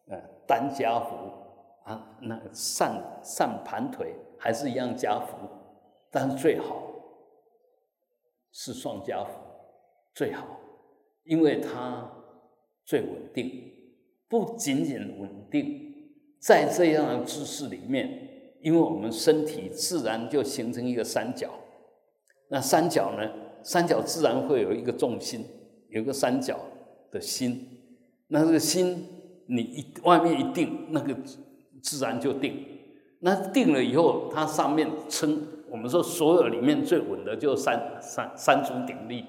[0.08, 1.16] 呃单夹扶
[1.84, 2.16] 啊。
[2.20, 5.36] 那上上盘腿还是一样加扶，
[6.10, 6.90] 但是最好
[8.50, 9.30] 是双加扶
[10.14, 10.60] 最好，
[11.24, 12.10] 因为它
[12.84, 13.72] 最稳定。
[14.28, 15.92] 不仅仅稳定，
[16.40, 18.28] 在这样的姿势里面。
[18.62, 21.50] 因为我们身体自然就形成一个三角，
[22.48, 23.28] 那三角呢？
[23.64, 25.44] 三角自然会有一个重心，
[25.88, 26.60] 有个三角
[27.10, 27.66] 的心。
[28.28, 29.04] 那这个心，
[29.48, 31.12] 你一外面一定，那个
[31.82, 32.66] 自然就定。
[33.18, 35.46] 那定了以后，它上面撑。
[35.68, 39.24] 我们说所有里面最稳的，就三三三足鼎立，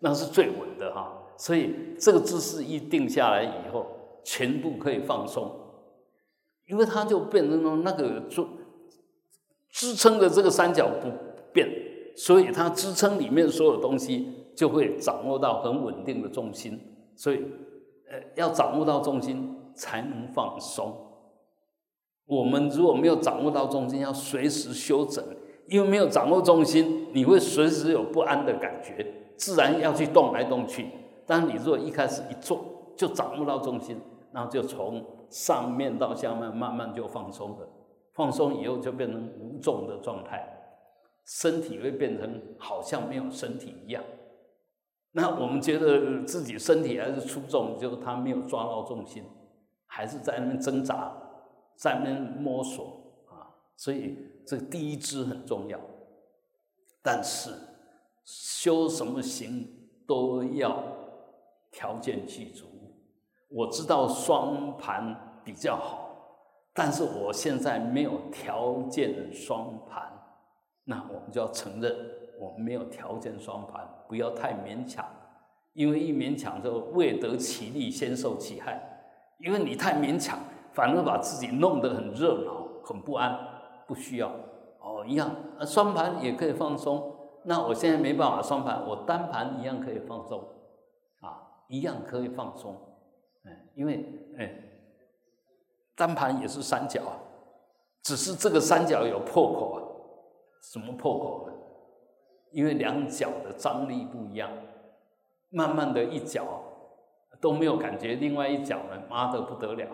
[0.00, 1.12] 那是最稳的哈。
[1.36, 3.86] 所以这个姿势一定下来以后，
[4.24, 5.50] 全部可以放松，
[6.66, 8.48] 因为它就变成了那个做。
[9.70, 11.10] 支撑的这个三角不
[11.52, 11.68] 变，
[12.16, 16.80] 所以它支撑里面所有东西就会掌握到很稳定的重心。
[17.16, 17.36] 所以，
[18.10, 20.96] 呃，要掌握到重心才能放松。
[22.28, 25.24] 我们如果没有掌握到重心，要随时修整，
[25.66, 29.04] 因为没有掌握重心，你会随时有不安的感觉，
[29.36, 30.86] 自然要去动来动去。
[31.26, 33.98] 但你如果一开始一做就掌握到重心，
[34.30, 37.68] 然后就从上面到下面慢慢就放松了。
[38.12, 40.46] 放松以后就变成无重的状态，
[41.24, 44.04] 身体会变成好像没有身体一样。
[45.12, 49.24] 那我们觉得自己身体还是出重，就是他没有抓到重心，
[49.86, 51.10] 还是在那边挣扎，
[51.78, 53.48] 在那摸索啊。
[53.76, 55.80] 所以这第一支很重要。
[57.00, 57.50] 但是
[58.24, 59.66] 修什么行
[60.06, 60.82] 都要
[61.70, 62.66] 条件具足。
[63.48, 66.06] 我知道双盘比较好。
[66.74, 70.12] 但是我现在没有条件双盘，
[70.84, 71.92] 那我们就要承认
[72.38, 75.04] 我们没有条件双盘，不要太勉强，
[75.72, 78.80] 因为一勉强就未得其利，先受其害。
[79.40, 80.38] 因为你太勉强，
[80.72, 83.38] 反而把自己弄得很热闹、很不安。
[83.86, 84.28] 不需要
[84.80, 85.34] 哦，一样，
[85.66, 87.10] 双盘也可以放松。
[87.44, 90.46] 那我现在没办法双盘，我单盘一样可以放松，
[91.22, 92.76] 啊，一样可以放松。
[93.44, 94.04] 哎，因为
[94.38, 94.54] 哎，
[95.96, 97.16] 单盘也是三角啊，
[98.02, 99.78] 只是这个三角有破口啊。
[100.60, 101.54] 什么破口呢？
[102.52, 104.50] 因为两脚的张力不一样，
[105.48, 106.44] 慢慢的一脚
[107.40, 109.86] 都没有感觉，另外一脚呢，麻的不得了，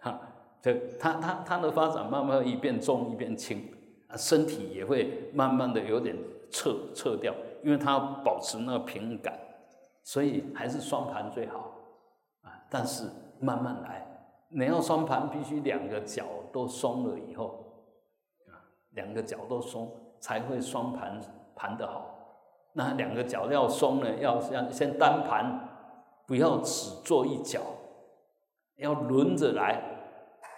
[0.00, 0.20] 哈，
[0.60, 3.62] 这它它它的发展慢慢一边重一边轻，
[4.08, 6.16] 啊，身体也会慢慢的有点
[6.50, 9.38] 侧侧掉，因为它保持那个平衡感，
[10.02, 11.72] 所以还是双盘最好，
[12.42, 13.08] 啊，但是
[13.40, 14.06] 慢慢来，
[14.48, 17.64] 你要双盘必须两个脚都松了以后，
[18.46, 18.60] 啊，
[18.90, 19.90] 两个脚都松
[20.20, 21.20] 才会双盘。
[21.60, 22.14] 盘得好，
[22.74, 25.68] 那两个脚要松呢，要先先单盘，
[26.24, 27.60] 不要只做一脚，
[28.78, 29.80] 要轮着来。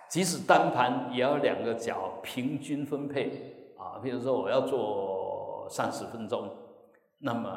[0.08, 4.00] 即使单盘，也要两个脚平均分配啊。
[4.02, 6.48] 比如说，我要做三十分钟，
[7.18, 7.50] 那么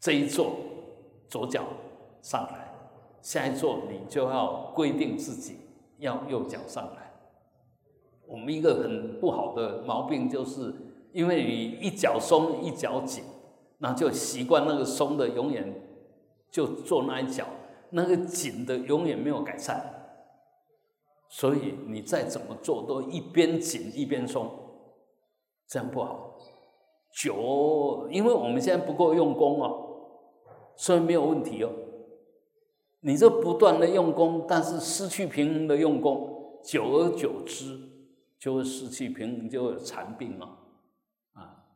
[0.00, 0.56] 这一做
[1.28, 1.64] 左脚
[2.20, 2.72] 上来，
[3.22, 5.56] 下一做你就要规定自己
[5.98, 7.12] 要右脚上来。
[8.26, 10.74] 我们一个很不好的毛病就是。
[11.12, 13.24] 因为你一脚松一脚紧，
[13.78, 15.72] 那就习惯那个松的永远
[16.50, 17.46] 就做那一脚，
[17.90, 19.80] 那个紧的永远没有改善，
[21.28, 24.50] 所以你再怎么做都一边紧一边松，
[25.68, 26.38] 这样不好。
[27.12, 29.86] 久，因为我们现在不够用功哦，
[30.76, 31.70] 所以没有问题哦。
[33.00, 37.78] 你这不断的用功，但是失去平衡的用功，久而久之
[38.38, 40.58] 就会失去平衡，就会有残病嘛。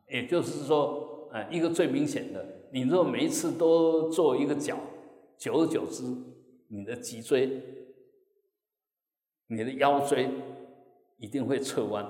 [0.07, 4.77] 也就是说，呃，一个最明显的，你如果每一次都做一个脚，
[5.41, 6.03] 久而久之，
[6.67, 7.63] 你的脊椎、
[9.47, 10.29] 你的腰椎
[11.17, 12.05] 一定会侧弯，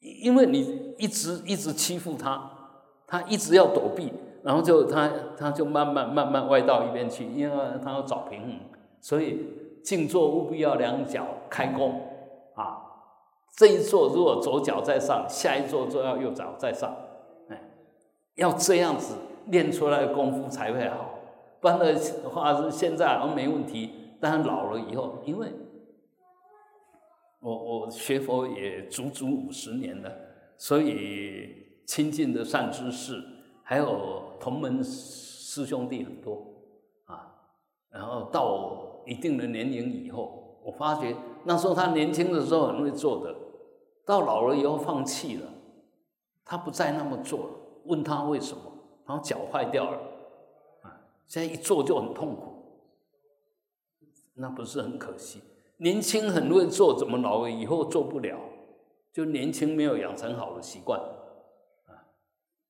[0.00, 2.50] 因为你一直一直欺负他，
[3.06, 4.10] 他一直要躲避，
[4.42, 8.58] 然后就他他就慢慢慢慢歪到一边去，因为他要找平衡，
[9.02, 9.46] 所以
[9.84, 12.00] 静坐务必要两脚开弓
[12.54, 12.80] 啊。
[13.54, 16.96] 这一坐如果左脚在上，下一坐就要右脚在上，
[17.50, 17.62] 哎，
[18.36, 19.14] 要这样子
[19.48, 21.10] 练出来的功夫才会好。
[21.64, 23.90] 不然的话是现在好像没问题，
[24.20, 25.50] 但是老了以后，因为
[27.40, 30.12] 我我学佛也足足五十年了，
[30.58, 33.18] 所以亲近的善知识，
[33.62, 36.36] 还有同门师兄弟很多
[37.06, 37.32] 啊。
[37.88, 43.34] 然后到一定的年龄以后，我发觉那时候他年轻的时候很会做的。
[44.04, 45.48] 到老了以后放弃了，
[46.44, 47.50] 他不再那么做了。
[47.86, 48.60] 问他为什么？
[49.06, 49.98] 然后脚坏掉了，
[51.26, 52.52] 现在一做就很痛苦，
[54.34, 55.40] 那不是很可惜？
[55.78, 58.38] 年轻很会做，怎么老了以后做不了？
[59.12, 61.00] 就年轻没有养成好的习惯，
[61.86, 61.90] 啊，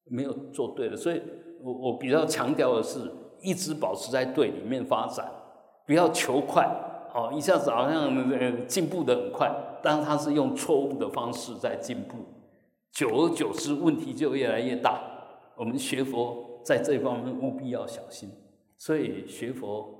[0.04, 0.96] 没有做对了。
[0.96, 1.20] 所以
[1.60, 5.30] 我我比较强调的是，一直保持在对里面发展，
[5.86, 6.66] 不要求快，
[7.14, 9.50] 哦，一下子好像呃进步的很快。
[9.82, 12.16] 但他是用错误的方式在进步，
[12.90, 14.98] 久而久之，问题就越来越大。
[15.56, 18.30] 我们学佛在这方面务必要小心，
[18.78, 19.94] 所以学佛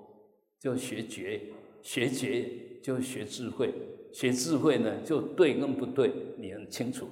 [0.59, 1.41] 就学觉，
[1.83, 2.49] 学觉
[2.83, 3.73] 就学智慧，
[4.13, 7.07] 学智慧呢就对跟不对你很清楚，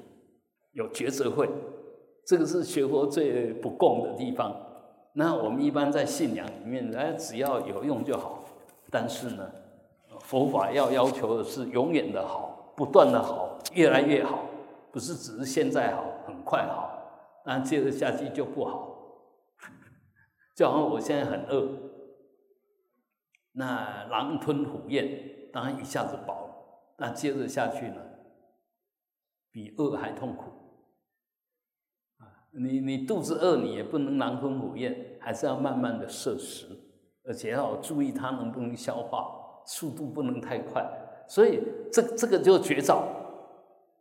[0.73, 1.49] 有抉择会，
[2.27, 4.57] 这个是学佛最不共的地方。
[5.13, 8.45] 那我们一般在信仰里面，哎，只要有用就好。
[8.91, 9.51] 但是呢，
[10.21, 12.73] 佛法要要求的是永远的好。
[12.75, 14.47] 不断的好，越来越好，
[14.91, 16.91] 不是只是现在好，很快好，
[17.45, 18.92] 那接着下去就不好。
[20.55, 21.69] 就好像我现在很饿，
[23.53, 26.55] 那狼吞虎咽，当然一下子饱了，
[26.99, 27.97] 那接着下去呢，
[29.51, 30.45] 比饿还痛苦。
[32.19, 36.67] 啊，你你肚子饿，你也不能狼吞虎咽，还是要慢慢的摄食，
[37.25, 40.85] 而且要注意它能不能消化，速度不能太快。
[41.29, 43.07] 所以这这个就绝招，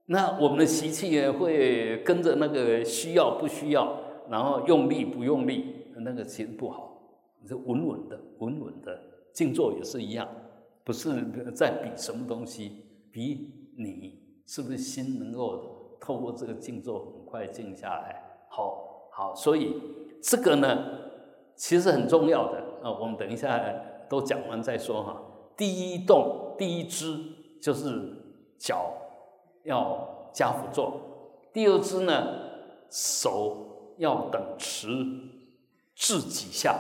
[0.08, 3.97] 那我们的习气也会跟着那个需要不需要，
[4.30, 6.97] 然后用力不用力，那个其实不好。
[7.41, 8.99] 你是稳稳的，稳稳的
[9.33, 10.27] 静坐也是一样，
[10.83, 11.25] 不是
[11.55, 18.23] 在比什么东西，比你是不是心能够透过这个静坐很快静下来。
[18.47, 19.75] 好，好，所以
[20.21, 20.85] 这个呢，
[21.55, 22.91] 其实很重要的啊。
[22.91, 23.59] 我们等一下
[24.07, 25.21] 都讲完再说哈。
[25.57, 27.17] 第一动，第一支
[27.59, 28.13] 就是
[28.59, 28.93] 脚
[29.63, 30.91] 要加辅坐；
[31.51, 32.27] 第二支呢，
[32.89, 34.87] 手要等持
[36.02, 36.76] 至几下。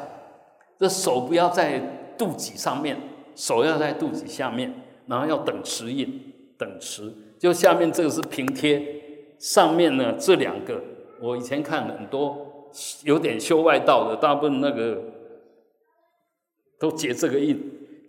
[0.79, 1.79] 这手不要在
[2.17, 2.99] 肚脐上面，
[3.35, 4.73] 手要在肚脐下面，
[5.05, 7.13] 然后要等持印，等持。
[7.37, 10.81] 就下面这个是平贴，上面呢这两个，
[11.21, 14.99] 我以前看很多有点修外道的，大部分那个
[16.79, 17.61] 都结这个印，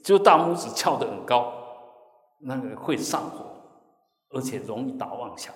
[0.03, 1.53] 就大拇指翘得很高，
[2.41, 3.45] 那个会上火，
[4.31, 5.55] 而且容易打妄想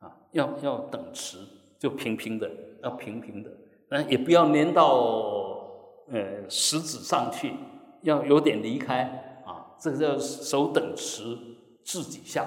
[0.00, 1.38] 啊，要要等持，
[1.78, 2.50] 就平平的，
[2.82, 3.50] 要平平的，
[3.90, 4.94] 但也不要粘到
[6.12, 7.52] 呃食指上去，
[8.02, 11.36] 要有点离开啊，这个叫手等持
[11.84, 12.46] 自己下。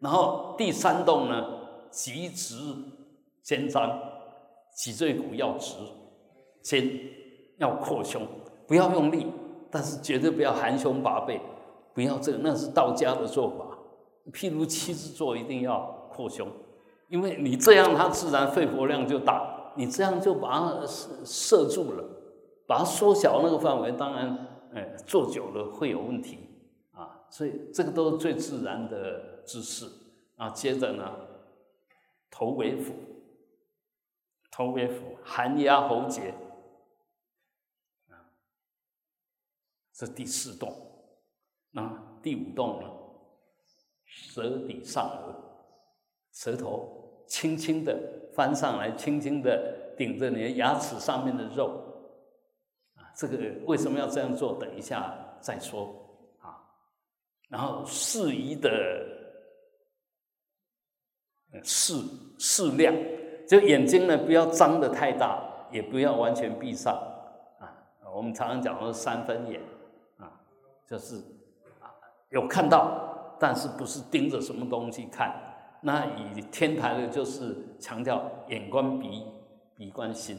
[0.00, 1.46] 然后第三动呢，
[1.90, 2.56] 脊直
[3.42, 4.00] 肩张，
[4.74, 5.76] 脊椎骨要直，
[6.62, 6.90] 肩
[7.58, 8.26] 要扩胸，
[8.66, 9.26] 不要用力，
[9.70, 11.40] 但是绝对不要含胸拔背，
[11.92, 13.78] 不要这个，那是道家的做法。
[14.32, 16.48] 譬如七字坐一定要扩胸，
[17.08, 22.04] 因为你这样它自然肺活量就大，你这样就把它摄摄住了，
[22.66, 26.38] 把它缩小那个范围，当然，哎，坐久了会有问题
[26.92, 29.30] 啊，所以这个都是最自然的。
[29.44, 29.90] 姿势
[30.36, 31.18] 啊，接着呢，
[32.30, 32.94] 头为腹，
[34.52, 36.30] 头为腹，含压喉结
[38.08, 38.30] 啊，
[39.92, 40.72] 这第四动。
[41.72, 42.88] 那第五动呢，
[44.04, 45.34] 舌抵上颚，
[46.30, 47.01] 舌头
[47.32, 47.98] 轻轻的
[48.34, 51.82] 翻上来，轻轻的顶着你的牙齿上面的肉
[52.94, 53.08] 啊。
[53.16, 54.52] 这个为什么要这样做？
[54.60, 55.94] 等一下再说
[56.42, 56.60] 啊。
[57.48, 58.70] 然后适宜的。
[61.64, 61.94] 适
[62.38, 62.94] 适量，
[63.46, 65.38] 就眼睛呢不要张得太大，
[65.70, 66.94] 也不要完全闭上
[67.58, 67.68] 啊。
[68.14, 69.60] 我们常常讲说三分眼
[70.16, 70.32] 啊，
[70.86, 71.16] 就是
[71.78, 71.92] 啊
[72.30, 75.51] 有看到，但是不是盯着什么东西看。
[75.82, 79.24] 那以天台的就是强调眼观鼻，
[79.76, 80.36] 鼻观心。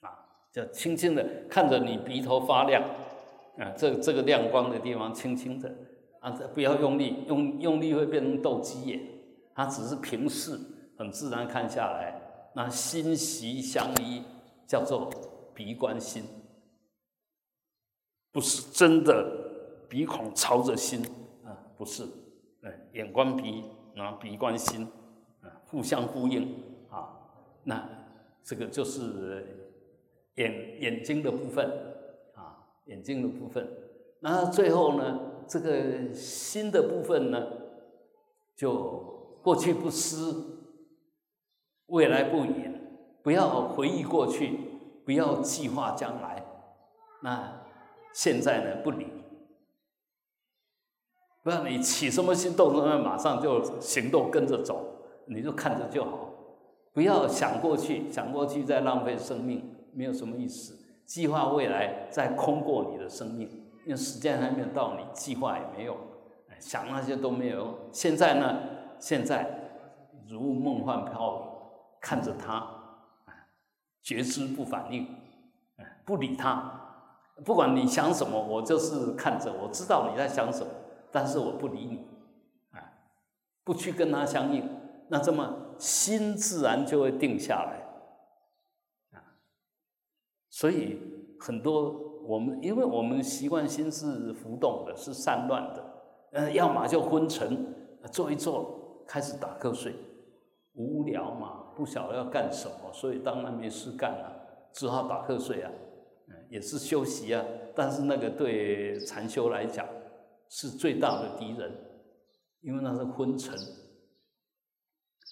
[0.00, 0.08] 啊，
[0.52, 2.82] 就轻轻的看着你鼻头发亮
[3.58, 5.68] 啊，这这个亮光的地方轻轻的
[6.20, 9.00] 啊，不要用力，用用力会变成斗鸡眼。
[9.54, 10.58] 它只是平视，
[10.98, 12.14] 很自然看下来，
[12.54, 14.22] 那心息相依，
[14.66, 15.10] 叫做
[15.54, 16.22] 鼻观心，
[18.30, 21.02] 不是真的鼻孔朝着心
[21.42, 22.04] 啊，不是，
[22.92, 23.64] 眼观鼻，
[23.94, 24.86] 然后鼻观心，
[25.42, 27.16] 啊，互相呼应啊，
[27.64, 27.88] 那
[28.42, 29.70] 这个就是
[30.34, 31.68] 眼眼睛的部分
[32.34, 33.68] 啊，眼睛的部分，
[34.20, 37.46] 那最后呢，这个心的部分呢，
[38.54, 39.14] 就。
[39.46, 40.58] 过去不思，
[41.86, 44.58] 未来不言，不要回忆过去，
[45.04, 46.44] 不要计划将来。
[47.22, 47.62] 那
[48.12, 48.82] 现在呢？
[48.82, 49.06] 不理，
[51.46, 54.84] 不要你起什么心动，那马上就行动跟着走，
[55.26, 56.28] 你就看着就好。
[56.92, 60.76] 不要想过去，想过去再浪费生命，没有什么意思。
[61.04, 63.48] 计划未来再空过你的生命，
[63.84, 65.96] 因为时间还没有到，你计划也没有，
[66.58, 67.74] 想那些都没有用。
[67.92, 68.58] 现在呢？
[68.98, 69.48] 现在
[70.28, 71.42] 如梦幻泡影，
[72.00, 72.66] 看着他，
[74.02, 75.06] 觉知不反应，
[76.04, 76.72] 不理他。
[77.44, 80.72] 不管你想什么，我就是看着，我知道你在想什么，
[81.16, 82.06] 但是我不理你，
[82.72, 82.92] 啊，
[83.64, 84.68] 不去跟他相应，
[85.08, 89.24] 那这么心自然就会定下来，啊。
[90.50, 91.00] 所以
[91.40, 95.84] 很多我们，因为我们习惯心是浮动的，是散乱的，
[96.32, 97.74] 呃，要么就昏沉，
[98.12, 98.82] 坐一坐。
[99.08, 99.94] 开始打瞌睡，
[100.74, 105.70] 无聊嘛，不晓得要干什么，所以当然没事干了，只好打瞌睡啊，
[106.50, 107.42] 也是休息啊。
[107.72, 109.86] 但是那个对禅修来讲
[110.48, 111.72] 是最大的敌人，
[112.60, 113.54] 因为那是昏沉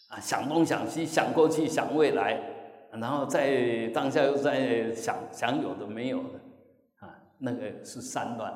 [0.08, 2.40] 啊，想东想西，想过去，想未来，
[2.92, 6.40] 然后在当下又在想想有的没有的
[6.98, 8.52] 啊，那个是散乱，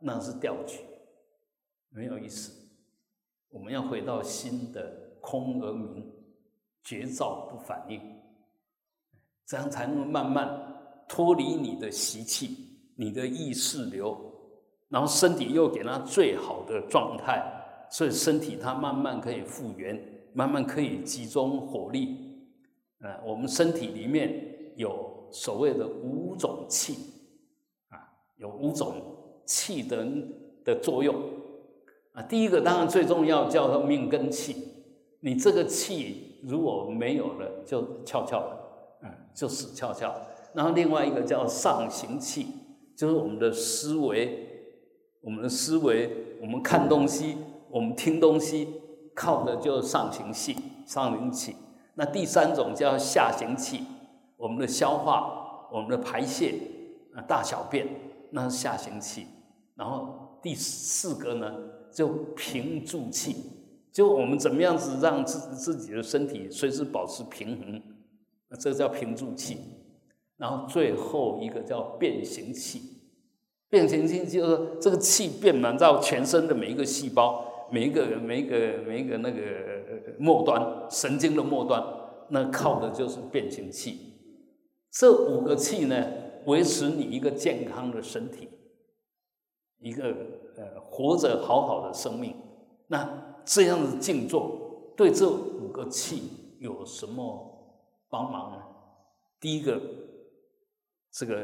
[0.00, 0.80] 那是掉举，
[1.90, 2.52] 没有意思。
[3.50, 6.12] 我们要回到心的空而明，
[6.82, 8.00] 觉照不反应，
[9.46, 14.33] 这样才能慢慢脱离你的习气、你的意识流，
[14.94, 17.42] 然后身体又给它最好的状态，
[17.90, 20.00] 所以身体它慢慢可以复原，
[20.32, 22.16] 慢慢可以集中火力。
[23.00, 26.94] 呃，我们身体里面有所谓的五种气，
[27.88, 27.98] 啊，
[28.36, 28.94] 有五种
[29.44, 30.06] 气的
[30.64, 31.12] 的作用。
[32.12, 34.54] 啊，第一个当然最重要，叫做命根气。
[35.18, 40.14] 你这个气如果没有了，就翘翘了，嗯，就死翘翘。
[40.54, 42.46] 然后另外一个叫上行气，
[42.96, 44.53] 就是我们的思维，
[45.24, 47.38] 我们的思维，我们看东西，
[47.70, 48.68] 我们听东西，
[49.14, 50.54] 靠的就是上行气、
[50.86, 51.56] 上行气。
[51.94, 53.84] 那第三种叫下行气，
[54.36, 56.54] 我们的消化，我们的排泄，
[57.14, 57.88] 啊，大小便，
[58.32, 59.26] 那是下行气。
[59.74, 61.52] 然后第四个呢，
[61.90, 63.36] 就平住气，
[63.90, 67.82] 就我们怎么样子让自自己的身体随时保持平衡，
[68.60, 69.56] 这叫平住气。
[70.36, 72.93] 然后最后一个叫变形气，
[73.74, 79.40] 变形气就是这个气变满到全身的每一个细胞，每一个每一个每一个那个
[80.16, 81.82] 末端神经的末端，
[82.28, 84.12] 那靠的就是变形气。
[84.92, 86.06] 这五个气呢，
[86.46, 88.48] 维持你一个健康的身体。
[89.80, 90.04] 一个
[90.56, 92.36] 呃活着好好的生命，
[92.86, 96.22] 那这样子静坐对这五个气
[96.60, 98.58] 有什么帮忙呢？
[99.40, 99.80] 第一个，
[101.12, 101.34] 这个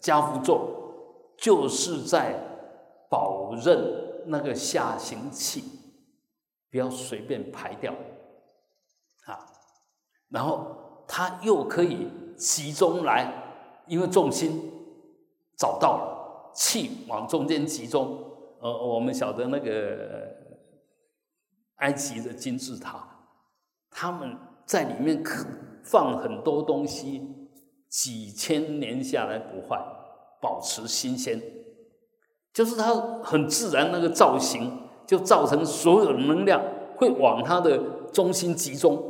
[0.00, 0.83] 加福坐
[1.36, 2.38] 就是在
[3.10, 5.62] 保任那个下行气
[6.70, 7.92] 不要随便排掉
[9.26, 9.46] 啊，
[10.28, 13.32] 然后它又可以集中来，
[13.86, 14.72] 因为重心
[15.56, 16.14] 找到了。
[16.56, 18.16] 气往中间集中，
[18.60, 20.32] 呃，我们晓得那个
[21.78, 23.26] 埃及的金字塔，
[23.90, 25.44] 他们在里面可
[25.82, 27.50] 放很多东西，
[27.88, 29.84] 几千年下来不坏，
[30.44, 31.40] 保持新鲜，
[32.52, 34.70] 就是它很自然那个造型，
[35.06, 36.62] 就造成所有的能量
[36.98, 37.78] 会往它的
[38.12, 39.02] 中心集中，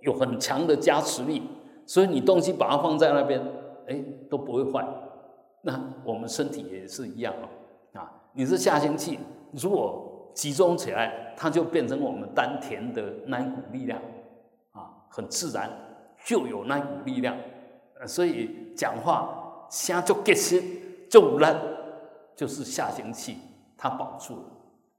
[0.00, 1.42] 有很强的加持力，
[1.84, 3.38] 所以你东西把它放在那边，
[3.86, 4.82] 哎，都不会坏。
[5.60, 9.18] 那我们身体也是一样哦，啊，你是下行气，
[9.52, 14.00] 如果集中起来，它就变成我们丹田的那一股力量，
[14.72, 15.70] 啊，很自然
[16.24, 17.36] 就有那一股力量，
[18.06, 19.37] 所以讲话
[19.70, 20.62] 声就结实
[21.10, 21.60] 就烂，
[22.36, 23.38] 就是下行气，
[23.76, 24.42] 它保住了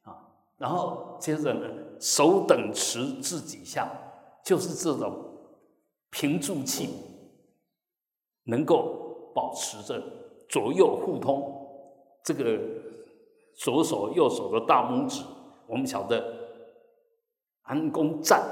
[0.04, 0.28] 啊。
[0.58, 1.68] 然后接着呢，
[2.00, 3.90] 手等持自己下，
[4.44, 5.14] 就是这种
[6.10, 6.90] 平住气，
[8.44, 10.02] 能够保持着。
[10.52, 11.64] 左右互通，
[12.24, 12.60] 这个
[13.54, 15.24] 左手右手的大拇指，
[15.68, 16.26] 我们晓得，
[17.62, 18.44] 安公站，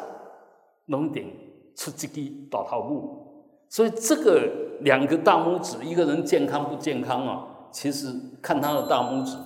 [0.85, 1.33] 龙顶
[1.75, 4.47] 出这个大头部，所以这个
[4.81, 7.47] 两个大拇指，一个人健康不健康啊？
[7.71, 9.37] 其实看他的大拇指，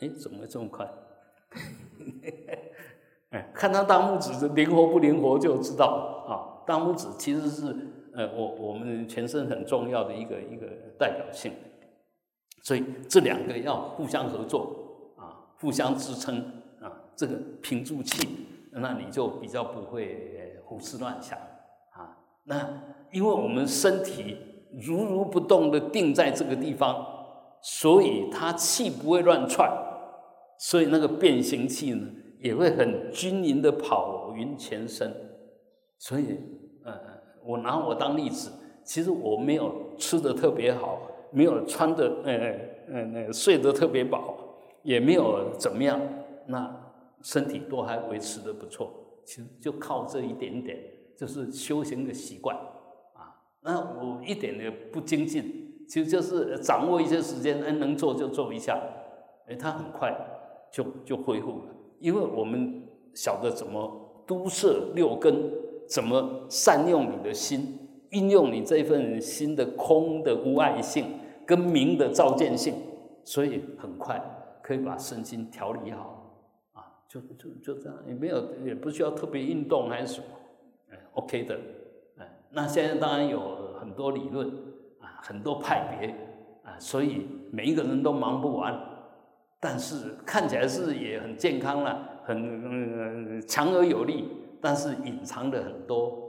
[0.00, 0.88] 哎，怎么会这么快？
[3.30, 6.64] 哎，看他大拇指灵活不灵活就知道啊。
[6.66, 7.76] 大拇指其实是
[8.14, 10.66] 呃，我我们全身很重要的一个一个
[10.98, 11.52] 代表性。
[12.62, 16.38] 所以这两个要互相合作啊，互相支撑
[16.80, 21.38] 啊，这个平住气，那你就比较不会胡思乱想
[21.92, 22.18] 啊。
[22.44, 22.68] 那
[23.12, 24.36] 因为我们身体
[24.80, 27.06] 如如不动的定在这个地方，
[27.60, 29.70] 所以它气不会乱窜，
[30.58, 32.06] 所以那个变形气呢
[32.40, 35.14] 也会很均匀的跑匀全身。
[35.98, 36.36] 所以，
[36.84, 36.92] 呃，
[37.44, 38.50] 我拿我当例子，
[38.84, 41.06] 其实我没有吃的特别好。
[41.32, 42.32] 没有穿的，呃
[42.92, 44.36] 呃呃，睡得特别饱，
[44.82, 46.00] 也没有怎么样，
[46.46, 46.68] 那
[47.22, 48.92] 身体都还维持的不错。
[49.24, 50.76] 其实就靠这一点点，
[51.16, 52.56] 就是修行的习惯。
[53.62, 58.80] 那我一点也不精进，其实就是掌握一些时间，哎，能做就做一下，
[59.46, 60.14] 哎，它很快
[60.72, 61.64] 就就恢复了。
[61.98, 62.82] 因为我们
[63.14, 65.50] 晓得怎么都摄六根，
[65.88, 67.76] 怎么善用你的心。
[68.10, 71.04] 运用你这份心的空的无碍性
[71.46, 72.74] 跟明的照见性，
[73.22, 74.20] 所以很快
[74.62, 76.34] 可以把身心调理好
[76.72, 80.26] 啊，就就就这样，也没有也不需要特别运动还是什么，
[80.90, 81.56] 哎，OK 的，
[82.52, 84.48] 那现在当然有很多理论
[85.00, 86.08] 啊，很多派别
[86.62, 88.78] 啊，所以每一个人都忙不完，
[89.60, 94.28] 但是看起来是也很健康了，很强而有力，
[94.60, 96.28] 但是隐藏的很多。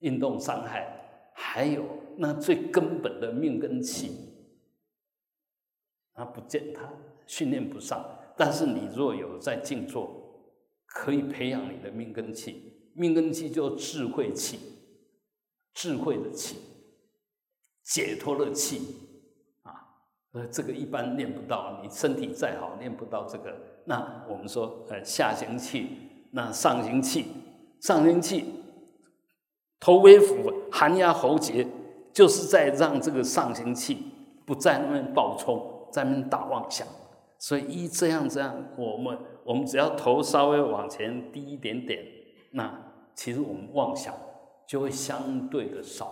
[0.00, 1.84] 运动伤害，还有
[2.16, 4.32] 那最根本的命根气，
[6.14, 6.90] 它不见它
[7.26, 8.02] 训练不上。
[8.34, 10.10] 但是你若有在静坐，
[10.86, 12.90] 可以培养你的命根气。
[12.94, 14.58] 命根气就智慧气，
[15.74, 16.56] 智慧的气，
[17.84, 18.96] 解脱的气
[19.62, 19.72] 啊。
[20.32, 23.56] 呃，这个一般练不到，你身体再好，练不到这个。
[23.86, 25.88] 那我们说，呃，下行气，
[26.32, 27.26] 那上行气，
[27.80, 28.44] 上行气。
[29.78, 31.66] 头微俯，寒压喉结，
[32.12, 33.96] 就是在让这个上行气
[34.44, 36.86] 不在那边暴冲，在那边打妄想。
[37.38, 42.04] 所以一这样这样，我们我们只要头稍微往前低一点点，
[42.52, 44.14] 那其实我们妄想
[44.70, 46.06] 就会相对的少。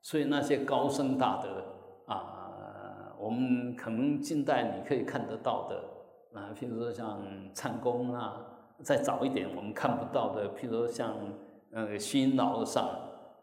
[0.00, 1.62] 所以那些高僧大德
[2.06, 5.84] 啊，我们可能近代你可以看得到的
[6.32, 7.20] 啊，譬如说像
[7.52, 8.40] 禅公啊，
[8.82, 11.14] 再早一点我们看不到的，譬如说像。
[11.74, 12.86] 呃，心脑的上，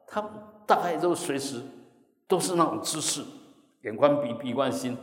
[0.05, 0.21] 他
[0.67, 1.63] 大概都随时
[2.27, 3.23] 都是那种姿势，
[3.81, 4.95] 眼观鼻，鼻观心，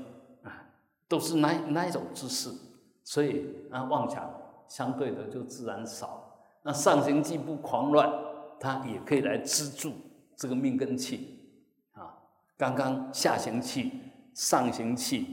[0.44, 0.70] 啊，
[1.08, 2.50] 都是那那一种姿势，
[3.02, 4.30] 所以啊妄想
[4.68, 6.38] 相对的就自然少。
[6.62, 8.08] 那上行既不狂乱，
[8.58, 9.92] 它也可以来资助
[10.36, 11.38] 这个命根气
[11.92, 12.14] 啊。
[12.56, 13.90] 刚刚下行气、
[14.34, 15.26] 上行气、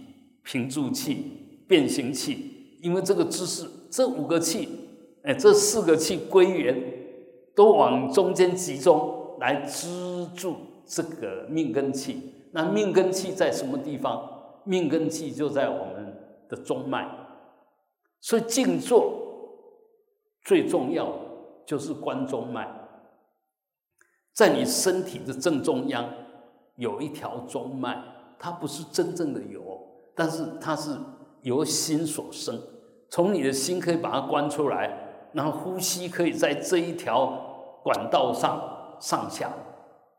[0.43, 4.67] 平住气、变形气，因为这个姿势，这五个气，
[5.23, 6.75] 哎，这四个气归元，
[7.55, 12.33] 都往中间集中来资助这个命根气。
[12.51, 14.29] 那命根气在什么地方？
[14.65, 16.15] 命根气就在我们
[16.47, 17.05] 的中脉，
[18.21, 19.19] 所以静坐
[20.41, 21.19] 最重要的
[21.65, 22.82] 就是关中脉，
[24.33, 26.09] 在你身体的正中央
[26.75, 28.03] 有一条中脉，
[28.39, 29.61] 它不是真正的有，
[30.15, 30.97] 但是它是
[31.43, 32.59] 由心所生，
[33.09, 39.53] 从你的心可以把它关出来，然后呼吸可以在这一条管道上上下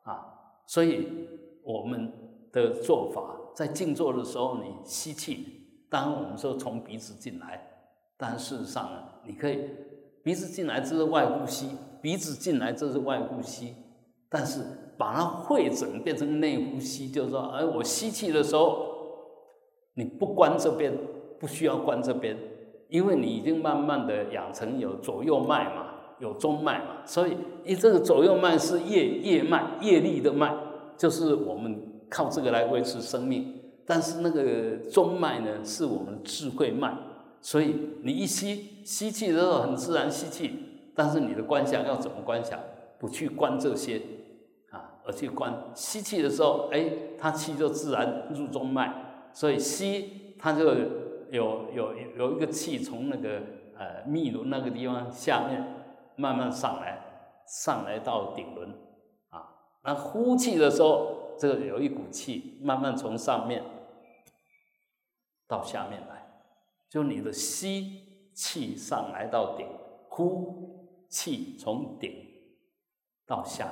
[0.04, 0.24] 啊，
[0.66, 1.28] 所以
[1.64, 2.12] 我们
[2.52, 3.40] 的做法。
[3.54, 7.64] 在静坐的时候，你吸气，当然我们说从鼻子进来，
[8.16, 9.70] 但事实上呢，你可以
[10.24, 11.70] 鼻子进来这是外呼吸，
[12.02, 13.76] 鼻子进来这是外呼吸，
[14.34, 14.60] 但是
[14.98, 18.84] 把它会整变成内呼吸，就是说，哎，我吸气的时候，
[19.94, 20.92] 你不关这边，
[21.38, 22.36] 不需要关这边，
[22.88, 25.86] 因为你已经慢慢的养成有左右脉嘛，
[26.18, 30.52] 有中脉嘛，所以你这个左右脉是业业脉业力的脉，
[30.96, 31.90] 就是我们。
[32.10, 36.96] 靠这个来维持生命，但是那个中脉呢，是我们智慧脉，
[37.40, 37.74] 所以
[38.04, 40.52] 你一吸吸气的时候很自然吸气，
[40.94, 42.60] 但是你的观想要怎么观想？
[43.00, 44.00] 不去观这些，
[45.04, 48.92] 而去观吸气的时候，哎，它气就自然入中脉，
[49.32, 50.64] 所以吸它就
[51.30, 53.40] 有有有一个气从那个
[53.76, 55.62] 呃密轮那个地方下面
[56.16, 56.98] 慢慢上来，
[57.46, 58.70] 上来到顶轮
[59.30, 59.48] 啊，
[59.82, 61.22] 那呼气的时候。
[61.36, 63.60] 这个有一股气，慢慢从上面
[65.48, 66.24] 到下面来，
[66.88, 69.66] 就你的吸气上来到顶，
[70.08, 72.14] 呼气从顶
[73.26, 73.68] 到下，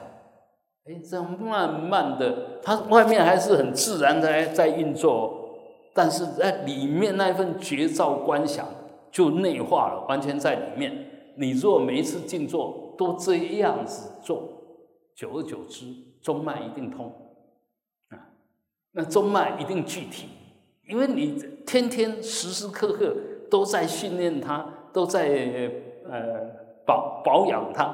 [0.85, 5.59] 哎，这样慢慢的，它外面还是很自然的在运作，
[5.95, 8.67] 但是在里面那份绝照观想
[9.11, 11.09] 就内化了，完全在里面。
[11.37, 14.49] 你若每一次静坐都这样子做，
[15.15, 15.87] 久而久之，
[16.21, 17.11] 中脉一定通
[18.09, 18.19] 啊。
[18.91, 20.29] 那中脉一定具体，
[20.89, 23.17] 因为你天天时时刻刻
[23.49, 25.71] 都在训练它，都在
[26.11, 26.51] 呃
[26.85, 27.85] 保保养它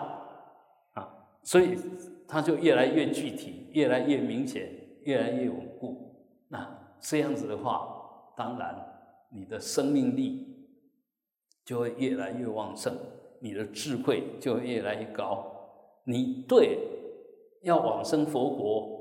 [0.95, 1.09] 啊，
[1.43, 1.79] 所以
[2.29, 4.71] 它就越来越具体，越来越明显，
[5.03, 6.15] 越来越稳固。
[6.49, 8.77] 那这样子的话，当然
[9.33, 10.47] 你的生命力
[11.65, 12.95] 就会越来越旺盛，
[13.41, 15.51] 你的智慧就会越来越高，
[16.05, 16.79] 你对
[17.63, 18.97] 要往生佛国。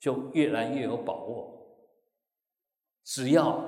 [0.00, 1.78] 就越来越有把握。
[3.04, 3.58] 只要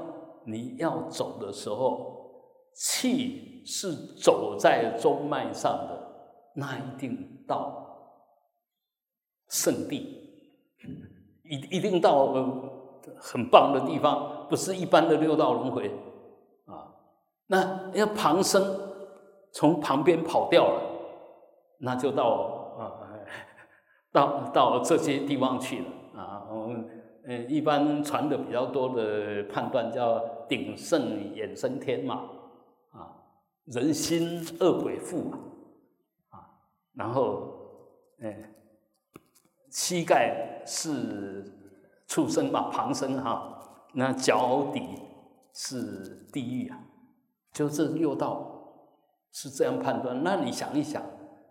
[0.45, 7.86] 你要走的时候，气是走在中脉上的，那一定到
[9.49, 10.31] 圣地，
[11.43, 12.33] 一一定到
[13.19, 15.89] 很棒的地方，不是一般的六道轮回
[16.67, 16.93] 啊。
[17.47, 18.79] 那要旁生
[19.53, 20.83] 从旁边跑掉了，
[21.79, 22.83] 那就到啊，
[24.13, 26.21] 到到这些地方去了。
[26.21, 26.89] 啊，我们
[27.27, 30.19] 呃一般传的比较多的判断叫
[30.49, 31.03] 鼎盛
[31.35, 32.25] 衍生天嘛，
[32.91, 33.15] 啊，
[33.67, 35.39] 人心恶鬼附嘛，
[36.31, 36.51] 啊，
[36.95, 37.53] 然后
[38.21, 38.53] 哎
[39.71, 41.45] 膝盖是
[42.07, 43.61] 畜生嘛，旁生哈，
[43.95, 44.83] 那脚底
[45.53, 46.79] 是地狱啊，
[47.53, 48.49] 就这六道
[49.33, 50.23] 是这样判断。
[50.23, 51.03] 那你想一想，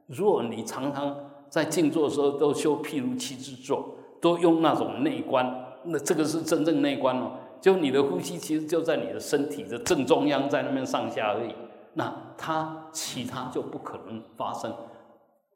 [0.07, 1.16] 如果你常常
[1.49, 3.95] 在静坐的时候都修譬如七之坐。
[4.22, 5.45] 都用那种内观，
[5.84, 7.34] 那这个是真正内观哦。
[7.61, 11.53] 就你的呼吸其实就在你的身体的正中央，在那边上下而已。
[11.93, 14.74] 那它其他就不可能发生，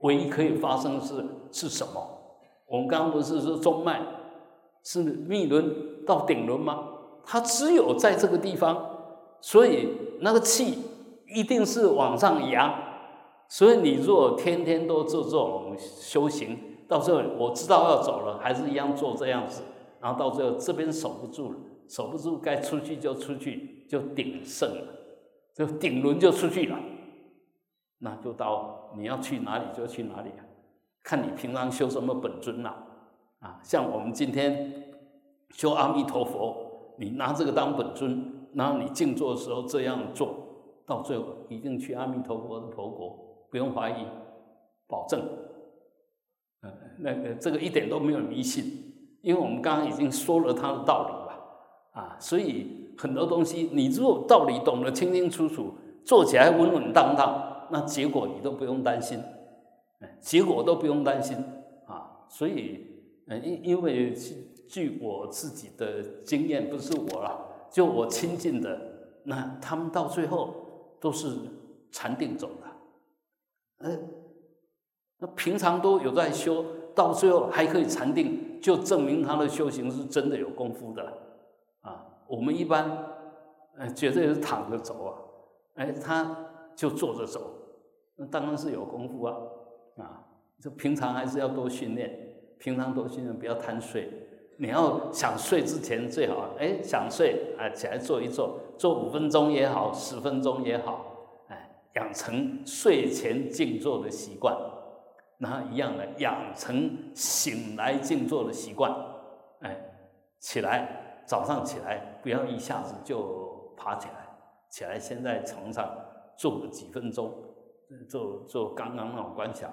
[0.02, 2.19] 唯一可以发生的是是什么？
[2.70, 4.02] 我们刚刚不是说中脉
[4.84, 6.88] 是密轮到顶轮吗？
[7.26, 8.86] 它只有在这个地方，
[9.42, 9.90] 所以
[10.22, 10.78] 那个气
[11.28, 12.74] 一定是往上扬。
[13.48, 16.58] 所以你若天天都做这种修行。
[16.88, 19.62] 到时候我知道要走了，还是一样做这样子，
[20.00, 21.58] 然后到最后这边守不住了，
[21.88, 24.84] 守不住该出去就出去，就鼎盛了，
[25.54, 26.80] 就顶轮就出去了，
[28.00, 30.42] 那就到你要去哪里就去哪里啊，
[31.04, 32.84] 看你平常修什么本尊啦，
[33.40, 34.92] 啊，像我们今天
[35.52, 40.36] 修阿弥陀佛，你拿这个当本尊，然后你静坐的时候这样做，
[40.86, 44.06] 到最后一定去阿弥陀佛的佛国，不用怀疑，
[44.88, 45.22] 保证。
[46.62, 48.66] 嗯，那个这个一点都没有迷信，
[49.22, 55.74] 因为我们刚刚已经说了他的道理了啊，所以很多东西，你如果道理懂得清清楚楚，
[56.04, 59.24] 做起来稳稳当当，那结果你都不用担心，
[60.20, 61.38] 结果都不用担心
[61.86, 62.26] 啊。
[62.30, 62.86] 所以，
[63.28, 64.14] 嗯因因为
[64.68, 68.80] 据我自己的经验，不是我了，就我亲近的，
[69.24, 71.36] 那他们到最后都是
[71.92, 74.00] 禅定走的，呃，
[75.18, 81.04] 那平常都有在修，到最后还可以禅定，就证明他的修行是真的有功夫的
[81.82, 82.06] 啊。
[82.28, 83.06] 我们一般，
[83.76, 85.18] 呃，绝对是躺着走啊，
[85.76, 86.46] 哎，他
[86.76, 87.42] 就坐着走，
[88.18, 89.36] 那当然是有功夫啊，
[90.62, 92.12] 就平常还是要多训练，
[92.58, 94.12] 平常多训练，不要贪睡。
[94.58, 101.06] 你要想睡之前最好，哎，想睡，哎，起来坐一坐，坐五分钟也好，十分钟也好，
[101.48, 104.56] 哎，养成睡前静坐的习惯，
[105.38, 108.94] 那一样的养成醒来静坐的习惯，
[109.62, 109.76] 哎，
[110.40, 111.06] 起来。
[111.30, 114.28] 早上起来不要一下子就爬起来，
[114.68, 115.88] 起来先在床上
[116.36, 117.32] 坐个几分钟，
[118.10, 119.72] 做做刚刚那种观想，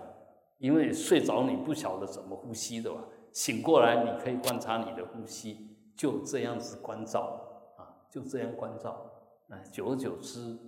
[0.58, 3.00] 因为睡着你不晓得怎么呼吸的吧？
[3.32, 7.40] 醒过来你可以观察你的呼吸，就这样子关照
[7.76, 9.10] 啊，就这样关照，
[9.48, 10.58] 啊，久而久之，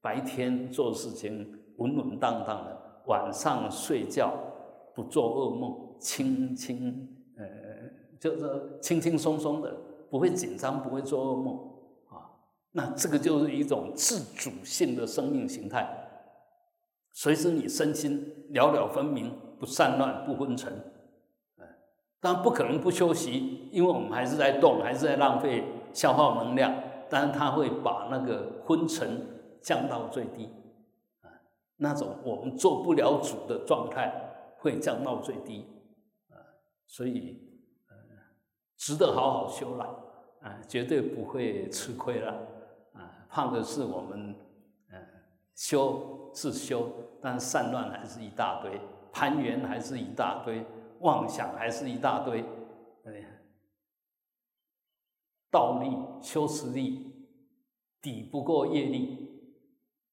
[0.00, 4.34] 白天做事情稳稳当当的，晚上睡觉
[4.94, 7.44] 不做噩梦，轻轻呃，
[8.18, 9.74] 就是轻轻松松的。
[10.10, 11.56] 不会紧张，不会做噩梦
[12.08, 12.34] 啊！
[12.72, 15.88] 那这个就是一种自主性的生命形态。
[17.12, 20.72] 随时你身心了了分明，不散乱，不昏沉。
[21.58, 21.66] 嗯，
[22.20, 26.74] 当然不可能不休息，因为我们还是在动，还是在浪费、消耗能量。
[27.08, 29.26] 但是它会把那个昏沉
[29.60, 30.48] 降到最低，
[31.22, 31.28] 啊，
[31.76, 35.66] 那种我们做不了主的状态会降到最低，
[36.28, 36.38] 啊，
[36.86, 37.46] 所以。
[38.82, 39.84] 值得好好修了，
[40.40, 42.32] 啊，绝对不会吃亏了，
[42.94, 44.34] 啊，怕的是我们，
[44.90, 45.06] 嗯，
[45.54, 46.88] 修自修，
[47.20, 48.80] 但散乱还是一大堆，
[49.12, 50.64] 攀缘还是一大堆，
[51.00, 52.44] 妄想还是一大堆，
[53.04, 53.12] 哎，
[55.50, 57.12] 道力、修持力
[58.00, 59.28] 抵不过业力，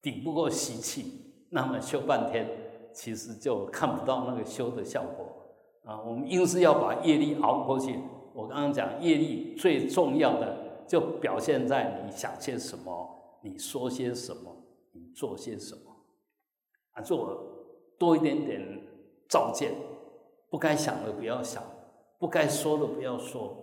[0.02, 2.46] 抵不过习气，那么修半天，
[2.92, 5.26] 其实就看不到那个修的效果，
[5.84, 7.98] 啊，我们硬是要把业力熬过去。
[8.34, 14.54] 我刚刚讲业力最重要的，就表现在你想些什么，你说些什么，
[14.92, 15.87] 你做些什么，
[17.00, 17.42] 做
[17.98, 18.82] 多一点点
[19.28, 19.72] 照见，
[20.50, 21.62] 不该想的不要想，
[22.18, 23.56] 不该说的不要说，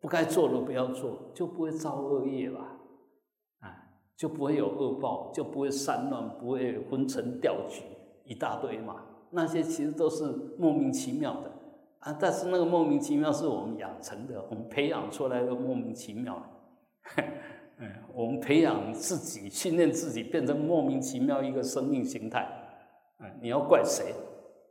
[0.00, 2.78] 不该做的不要做，就不会造恶业吧，
[3.60, 3.76] 啊，
[4.16, 7.82] 就不会有恶报，就不会散乱，不会昏沉掉举
[8.24, 10.24] 一大堆嘛，那些其实都是
[10.58, 11.52] 莫名其妙的。
[12.02, 12.18] 啊！
[12.18, 16.42] 但是那个莫名其妙是我们养成的，我们培养出来的莫名其妙。
[17.78, 22.44] 嗯，我们培养自己，训练自己，变成莫名其妙一个生命形态。
[23.22, 24.12] 啊，你要怪谁？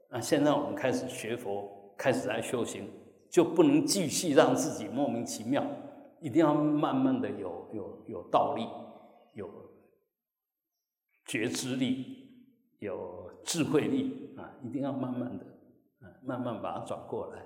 [0.10, 2.88] 那现在我们开始学佛，开始来修行，
[3.30, 5.66] 就不能继续让自己莫名其妙，
[6.20, 8.68] 一定要慢慢的有有有道力，
[9.34, 9.50] 有
[11.26, 12.28] 觉知力，
[12.80, 14.52] 有智慧力啊！
[14.62, 15.46] 一定要慢慢的。
[16.24, 17.42] 慢慢把它转过来。